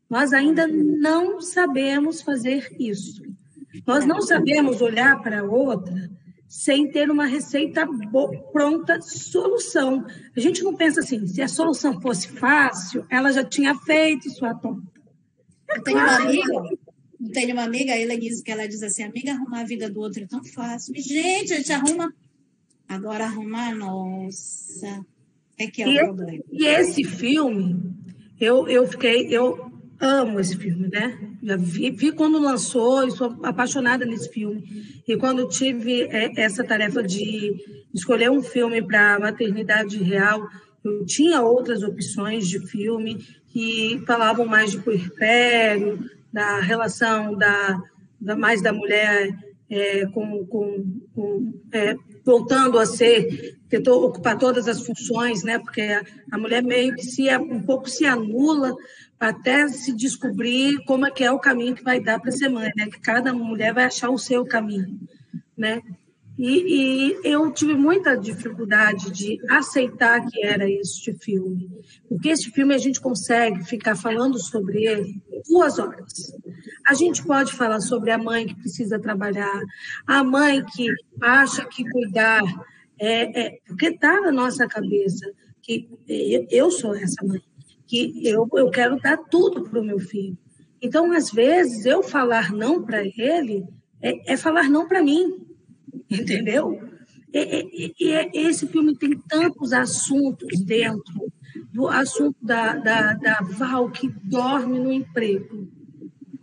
[0.08, 3.24] Nós ainda não sabemos fazer isso.
[3.86, 6.10] Nós não sabemos olhar para a outra
[6.52, 7.88] sem ter uma receita
[8.52, 10.04] pronta, solução.
[10.36, 14.54] A gente não pensa assim, se a solução fosse fácil, ela já tinha feito sua
[14.54, 14.82] tonta.
[15.70, 16.62] É eu tenho uma amiga,
[17.32, 20.22] tenho uma amiga, a Helenise, que ela diz assim, amiga, arrumar a vida do outro
[20.22, 20.94] é tão fácil.
[20.94, 22.12] Gente, a gente arruma,
[22.86, 25.06] agora arrumar, nossa,
[25.56, 26.44] é que é o e, problema.
[26.52, 27.94] E esse filme,
[28.38, 31.31] eu, eu fiquei, eu amo esse filme, né?
[31.42, 34.62] Já vi, vi quando lançou e sou apaixonada nesse filme.
[35.06, 37.52] E quando tive é, essa tarefa de
[37.92, 40.46] escolher um filme para maternidade real,
[40.84, 43.18] eu tinha outras opções de filme
[43.48, 45.98] que falavam mais de puerpério,
[46.32, 47.82] da relação da,
[48.20, 49.36] da mais da mulher
[49.68, 55.58] é, com, com, com é, voltando a ser, tentou ocupar todas as funções, né?
[55.58, 58.74] Porque a, a mulher meio que se um pouco se anula
[59.22, 62.72] até se descobrir como é que é o caminho que vai dar para ser mãe,
[62.76, 62.86] né?
[62.86, 64.98] Que cada mulher vai achar o seu caminho,
[65.56, 65.80] né?
[66.36, 71.70] E, e, eu tive muita dificuldade de aceitar que era este filme,
[72.08, 76.34] porque este filme a gente consegue ficar falando sobre ele duas horas.
[76.88, 79.62] A gente pode falar sobre a mãe que precisa trabalhar,
[80.04, 80.88] a mãe que
[81.20, 82.42] acha que cuidar
[82.98, 85.30] é, é porque está na nossa cabeça
[85.62, 85.88] que
[86.50, 87.40] eu sou essa mãe,
[87.92, 90.38] que eu, eu quero dar tudo para o meu filho.
[90.80, 93.64] Então, às vezes, eu falar não para ele
[94.00, 95.46] é, é falar não para mim
[96.10, 96.80] entendeu?
[97.32, 101.30] E, e, e, esse filme tem tantos assuntos dentro
[101.72, 105.68] do assunto da, da, da Val que dorme no emprego.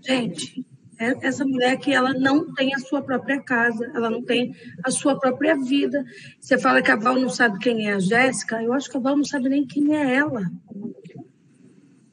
[0.05, 0.65] Gente,
[0.99, 4.91] é, essa mulher que ela não tem a sua própria casa, ela não tem a
[4.91, 6.03] sua própria vida.
[6.39, 8.99] Você fala que a Val não sabe quem é a Jéssica, eu acho que a
[8.99, 10.43] Val não sabe nem quem é ela.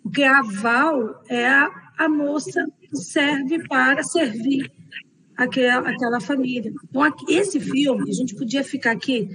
[0.07, 4.71] Porque a Val é a, a moça que serve para servir
[5.37, 6.73] aquela, aquela família.
[6.89, 9.29] Então, esse filme, a gente podia ficar aqui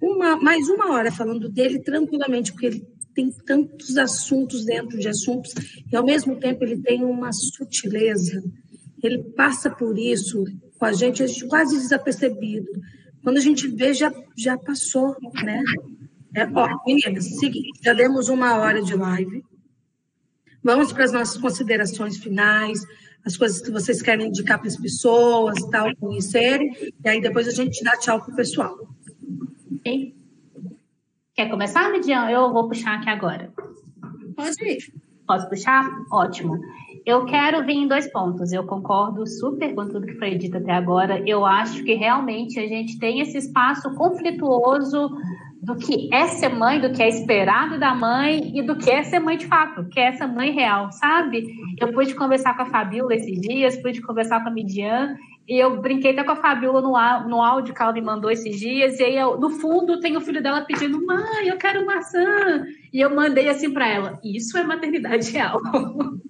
[0.00, 5.52] uma, mais uma hora falando dele tranquilamente, porque ele tem tantos assuntos dentro de assuntos,
[5.90, 8.44] e ao mesmo tempo ele tem uma sutileza.
[9.02, 10.44] Ele passa por isso
[10.78, 12.70] com a gente, a gente quase desapercebido.
[13.24, 15.60] Quando a gente vê, já, já passou, né?
[16.36, 19.42] É, ó, meninas, seguinte, já demos uma hora de live.
[20.62, 22.80] Vamos para as nossas considerações finais
[23.24, 26.72] as coisas que vocês querem indicar para as pessoas, tal, conhecerem,
[27.04, 28.76] e aí depois a gente dá tchau para o pessoal.
[29.76, 30.14] Okay.
[31.34, 32.28] Quer começar, Midian?
[32.30, 33.52] Eu vou puxar aqui agora.
[34.36, 34.92] Pode ir.
[35.26, 35.88] Posso puxar?
[36.10, 36.58] Ótimo.
[37.06, 38.52] Eu quero vir em dois pontos.
[38.52, 41.22] Eu concordo super com tudo que foi dito até agora.
[41.26, 45.10] Eu acho que realmente a gente tem esse espaço conflituoso
[45.62, 49.04] do que é ser mãe, do que é esperado da mãe e do que é
[49.04, 51.54] ser mãe de fato, que é essa mãe real, sabe?
[51.80, 55.16] Eu pude conversar com a Fabiola esses dias, pude conversar com a Midian,
[55.48, 58.58] e eu brinquei até com a Fabiola no, no áudio que ela me mandou esses
[58.58, 62.64] dias, e aí eu, no fundo tem o filho dela pedindo, mãe, eu quero maçã.
[62.92, 65.60] E eu mandei assim para ela, isso é maternidade real.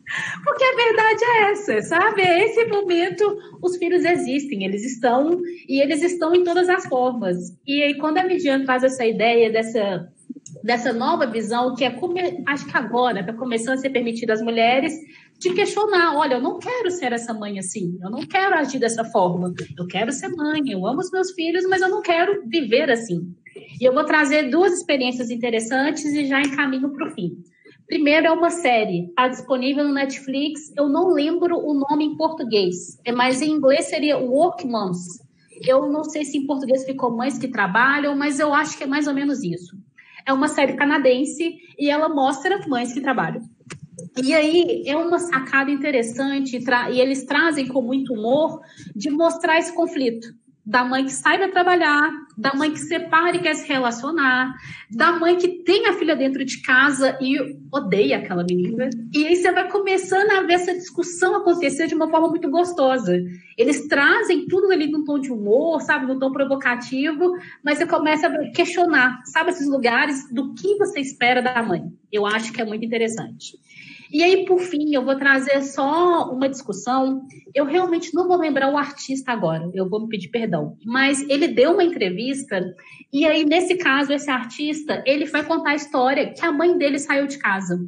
[0.44, 2.22] Porque a verdade é essa, sabe?
[2.22, 7.36] É esse momento, os filhos existem, eles estão, e eles estão em todas as formas.
[7.66, 10.08] E aí, quando a Midian traz essa ideia dessa,
[10.62, 11.96] dessa nova visão, que é,
[12.46, 14.92] acho que agora está começando a ser permitido às mulheres
[15.38, 19.04] de questionar, olha, eu não quero ser essa mãe assim, eu não quero agir dessa
[19.04, 22.90] forma, eu quero ser mãe, eu amo os meus filhos, mas eu não quero viver
[22.90, 23.34] assim.
[23.80, 27.36] E eu vou trazer duas experiências interessantes e já encaminho para o fim.
[27.86, 30.72] Primeiro é uma série, está disponível no Netflix.
[30.76, 35.20] Eu não lembro o nome em português, mas em inglês seria Work Moms.
[35.66, 38.86] Eu não sei se em português ficou Mães que Trabalham, mas eu acho que é
[38.86, 39.76] mais ou menos isso.
[40.26, 43.42] É uma série canadense e ela mostra mães que trabalham.
[44.22, 46.58] E aí é uma sacada interessante,
[46.92, 48.60] e eles trazem com muito humor
[48.94, 50.34] de mostrar esse conflito
[50.64, 54.54] da mãe que sai trabalhar, da mãe que separa e quer se relacionar,
[54.90, 57.36] da mãe que tem a filha dentro de casa e
[57.72, 58.88] odeia aquela menina.
[59.12, 63.20] E aí você vai começando a ver essa discussão acontecer de uma forma muito gostosa.
[63.58, 67.32] Eles trazem tudo ali num tom de humor, sabe, num tom provocativo,
[67.64, 71.82] mas você começa a questionar, sabe, esses lugares do que você espera da mãe.
[72.10, 73.58] Eu acho que é muito interessante.
[74.12, 77.26] E aí, por fim, eu vou trazer só uma discussão.
[77.54, 80.76] Eu realmente não vou lembrar o artista agora, eu vou me pedir perdão.
[80.84, 82.62] Mas ele deu uma entrevista,
[83.10, 86.98] e aí, nesse caso, esse artista, ele vai contar a história que a mãe dele
[86.98, 87.80] saiu de casa.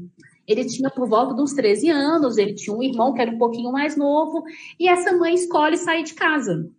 [0.48, 3.70] Ele tinha por volta uns 13 anos, ele tinha um irmão que era um pouquinho
[3.70, 4.44] mais novo,
[4.80, 6.70] e essa mãe escolhe sair de casa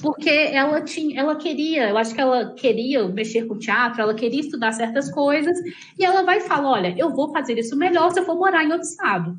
[0.00, 4.40] porque ela tinha, ela queria, eu acho que ela queria mexer com teatro, ela queria
[4.40, 5.56] estudar certas coisas,
[5.98, 8.72] e ela vai falar, olha, eu vou fazer isso melhor se eu for morar em
[8.72, 9.36] outro estado.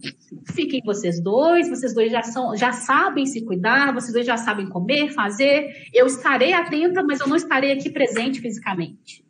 [0.53, 4.67] Fiquem vocês dois, vocês dois já são, já sabem se cuidar, vocês dois já sabem
[4.67, 5.87] comer, fazer.
[5.93, 9.23] Eu estarei atenta, mas eu não estarei aqui presente fisicamente.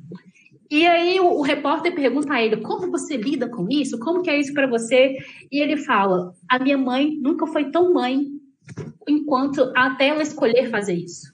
[0.69, 3.99] E aí o, o, repórter pergunta a ele: como você lida com isso?
[3.99, 5.17] Como que é isso para você?
[5.51, 8.40] E ele fala: a minha mãe nunca foi tão mãe
[9.07, 11.31] enquanto até ela escolher fazer isso.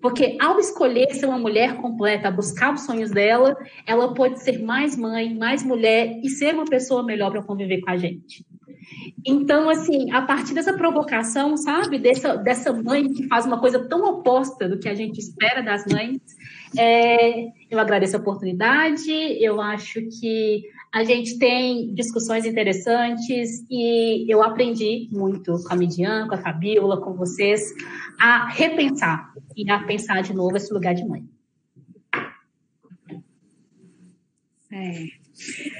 [0.00, 3.56] Porque ao escolher ser uma mulher completa, buscar os sonhos dela,
[3.86, 7.90] ela pode ser mais mãe, mais mulher e ser uma pessoa melhor para conviver com
[7.90, 8.44] a gente.
[9.26, 14.04] Então, assim, a partir dessa provocação, sabe, dessa, dessa mãe que faz uma coisa tão
[14.04, 16.20] oposta do que a gente espera das mães,
[16.78, 24.42] é, eu agradeço a oportunidade, eu acho que a gente tem discussões interessantes e eu
[24.42, 27.60] aprendi muito com a Midian, com a Fabíola, com vocês,
[28.18, 31.24] a repensar e a pensar de novo esse lugar de mãe.
[34.72, 35.04] É.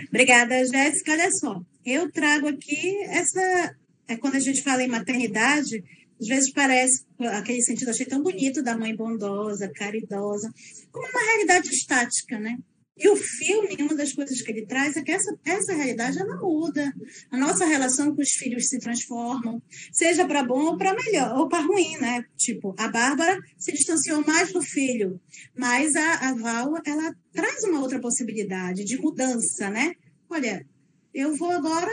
[0.09, 1.13] Obrigada, Jéssica.
[1.13, 3.75] Olha só, eu trago aqui essa.
[4.09, 5.83] É quando a gente fala em maternidade,
[6.21, 10.53] às vezes parece aquele sentido, achei tão bonito da mãe bondosa, caridosa,
[10.91, 12.57] como uma realidade estática, né?
[12.99, 16.37] E o filme, uma das coisas que ele traz é que essa, essa realidade ela
[16.37, 16.95] muda.
[17.31, 19.63] A nossa relação com os filhos se transforma,
[19.93, 22.25] seja para bom ou para melhor, ou para ruim, né?
[22.39, 25.21] Tipo, a Bárbara se distanciou mais do filho,
[25.55, 29.95] mas a, a Val, ela traz uma outra possibilidade de mudança, né?
[30.31, 30.67] Olha,
[31.13, 31.93] eu vou agora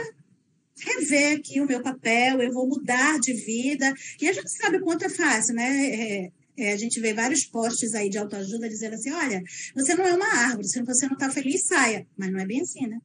[0.78, 3.92] rever aqui o meu papel, eu vou mudar de vida.
[4.20, 5.86] E a gente sabe o quanto é fácil, né?
[5.86, 9.42] É, é, a gente vê vários posts aí de autoajuda dizendo assim: olha,
[9.74, 12.06] você não é uma árvore, se você não está feliz, saia.
[12.16, 12.98] Mas não é bem assim, né?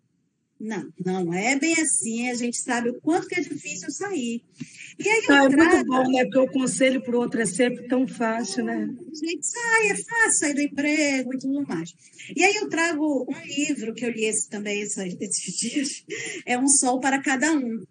[0.60, 2.30] Não, não é bem assim.
[2.30, 4.44] A gente sabe o quanto que é difícil sair.
[5.00, 6.26] E aí ah, é muito bom, né?
[6.26, 8.76] Porque o conselho para o outro é sempre tão fácil, né?
[8.76, 11.94] A gente sai, é fácil sair do emprego e tudo mais.
[12.36, 16.06] E aí eu trago um livro que eu li esse, também esses dias,
[16.46, 17.82] é Um Sol para Cada Um,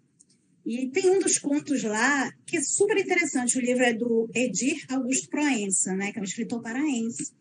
[0.69, 3.57] e tem um dos contos lá que é super interessante.
[3.57, 7.33] O livro é do Edir Augusto Proença, né, que é um escritor paraense.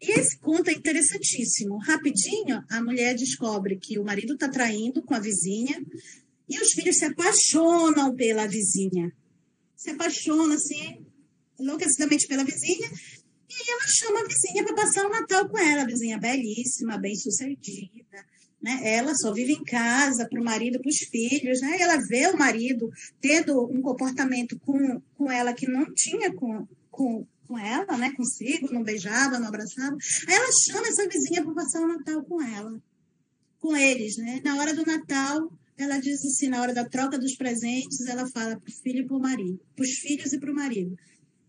[0.00, 1.78] E esse conto é interessantíssimo.
[1.78, 5.80] Rapidinho, a mulher descobre que o marido está traindo com a vizinha
[6.48, 9.12] e os filhos se apaixonam pela vizinha.
[9.76, 11.06] Se apaixonam, assim,
[11.60, 12.90] enlouquecidamente pela vizinha.
[13.48, 15.82] E ela chama a vizinha para passar o Natal com ela.
[15.82, 18.26] A vizinha belíssima, bem-sucedida
[18.62, 18.80] né?
[18.84, 21.80] Ela só vive em casa para o marido, para os filhos, né?
[21.80, 22.88] Ela vê o marido
[23.20, 28.12] tendo um comportamento com, com ela que não tinha com, com, com ela, né?
[28.12, 29.96] Consigo, não beijava, não abraçava.
[30.28, 32.80] Aí ela chama essa vizinha para passar o Natal com ela,
[33.58, 34.40] com eles, né?
[34.44, 38.56] Na hora do Natal, ela diz assim, na hora da troca dos presentes, ela fala
[38.60, 40.96] para o filho e para o marido, para os filhos e para o marido.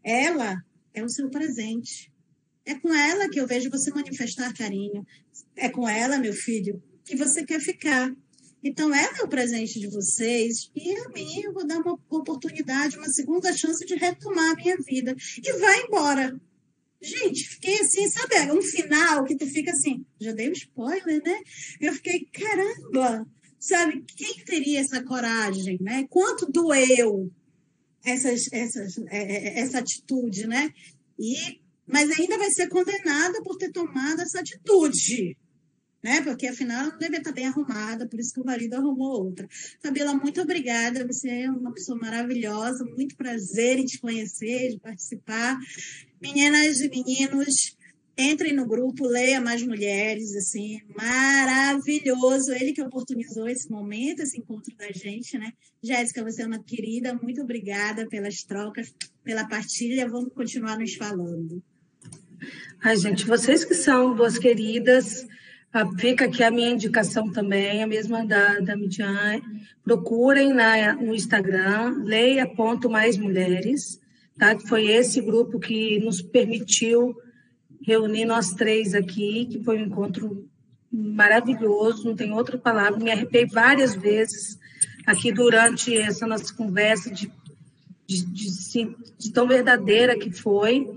[0.04, 0.58] Ela
[0.96, 2.12] é o seu presente.
[2.66, 5.06] É com ela que eu vejo você manifestar carinho.
[5.56, 8.14] É com ela, meu filho, que você quer ficar.
[8.64, 12.98] Então, ela é o presente de vocês e a mim eu vou dar uma oportunidade,
[12.98, 15.14] uma segunda chance de retomar a minha vida.
[15.44, 16.40] E vai embora.
[17.02, 21.42] Gente, fiquei assim, sabe, um final que tu fica assim, já dei um spoiler, né?
[21.82, 23.28] Eu fiquei, caramba,
[23.60, 26.08] sabe, quem teria essa coragem, né?
[26.10, 27.30] Quanto doeu
[28.06, 30.74] essas, essas, é, é, essa atitude, né?
[31.20, 35.36] E, mas ainda vai ser condenada por ter tomado essa atitude
[36.04, 36.22] né?
[36.22, 39.48] Porque afinal não devia estar bem arrumada, por isso que o marido arrumou outra.
[39.82, 41.08] Fabiola, muito obrigada.
[41.08, 45.58] Você é uma pessoa maravilhosa, muito prazer em te conhecer, de participar.
[46.22, 47.78] Meninas e meninos,
[48.18, 52.52] entrem no grupo, leia mais mulheres, assim, maravilhoso.
[52.52, 55.54] Ele que oportunizou esse momento, esse encontro da gente, né?
[55.82, 58.94] Jéssica, você é uma querida, muito obrigada pelas trocas,
[59.24, 60.08] pela partilha.
[60.10, 61.64] Vamos continuar nos falando.
[62.82, 65.26] Ai, gente, vocês que são duas queridas,
[65.98, 69.42] fica aqui a minha indicação também, a mesma da, da Midian.
[69.84, 74.00] Procurem na, no Instagram, leia ponto mais mulheres,
[74.38, 74.58] tá?
[74.60, 77.16] Foi esse grupo que nos permitiu
[77.86, 80.48] reunir nós três aqui, que foi um encontro
[80.92, 83.00] maravilhoso, não tem outra palavra.
[83.00, 84.60] Me arrepei várias vezes
[85.06, 87.32] aqui durante essa nossa conversa de,
[88.08, 90.88] de, de, de tão verdadeira que foi.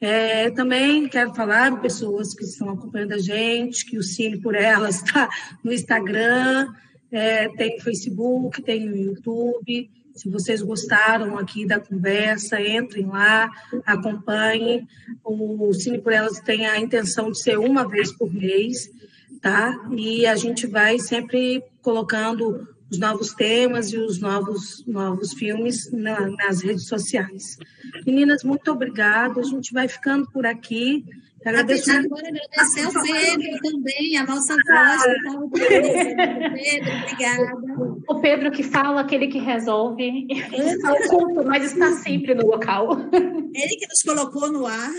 [0.00, 5.02] É, também quero falar pessoas que estão acompanhando a gente, que o Cine por Elas
[5.02, 5.28] está
[5.62, 6.72] no Instagram,
[7.10, 9.90] é, tem no Facebook, tem no YouTube.
[10.14, 13.50] Se vocês gostaram aqui da conversa, entrem lá,
[13.86, 14.86] acompanhem.
[15.24, 18.90] O Cine por Elas tem a intenção de ser uma vez por mês,
[19.40, 19.88] tá?
[19.96, 26.28] E a gente vai sempre colocando os novos temas e os novos, novos filmes na,
[26.30, 27.58] nas redes sociais.
[28.06, 29.40] Meninas, muito obrigada.
[29.40, 31.04] A gente vai ficando por aqui.
[31.44, 31.92] Agradecer...
[31.92, 35.02] Agora agradecer ao Pedro também, a nossa voz.
[35.52, 37.52] Pedro, obrigada.
[38.08, 40.26] O Pedro que fala, aquele que resolve.
[40.30, 42.98] Está oculto, mas está sempre no local.
[43.12, 44.92] Ele que nos colocou no ar.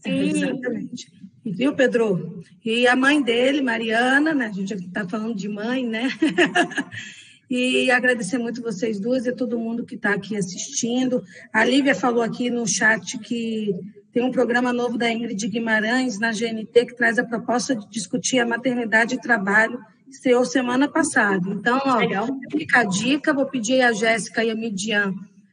[0.00, 0.30] Sim.
[0.30, 1.10] Exatamente.
[1.44, 2.42] Viu, Pedro?
[2.64, 4.46] E a mãe dele, Mariana, né?
[4.46, 6.08] A gente está falando de mãe, né?
[7.54, 11.22] E agradecer muito vocês duas e todo mundo que está aqui assistindo.
[11.52, 13.74] A Lívia falou aqui no chat que
[14.10, 18.38] tem um programa novo da Ingrid Guimarães na GNT que traz a proposta de discutir
[18.38, 19.78] a maternidade e trabalho
[20.08, 21.46] estreou semana passada.
[21.50, 22.26] Então, ó, Legal.
[22.50, 25.12] fica a dica, vou pedir a Jéssica e a Midian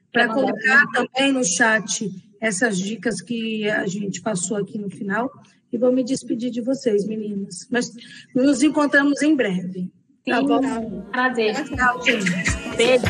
[0.10, 5.30] para colocar também no chat essas dicas que a gente passou aqui no final.
[5.70, 7.68] E vou me despedir de vocês, meninas.
[7.70, 7.92] Mas
[8.34, 9.92] nos encontramos em breve.
[10.30, 11.02] Sim, tá bom?
[11.12, 11.56] Prazer.
[11.56, 12.78] Tchau, gente.
[12.78, 13.06] Beijo.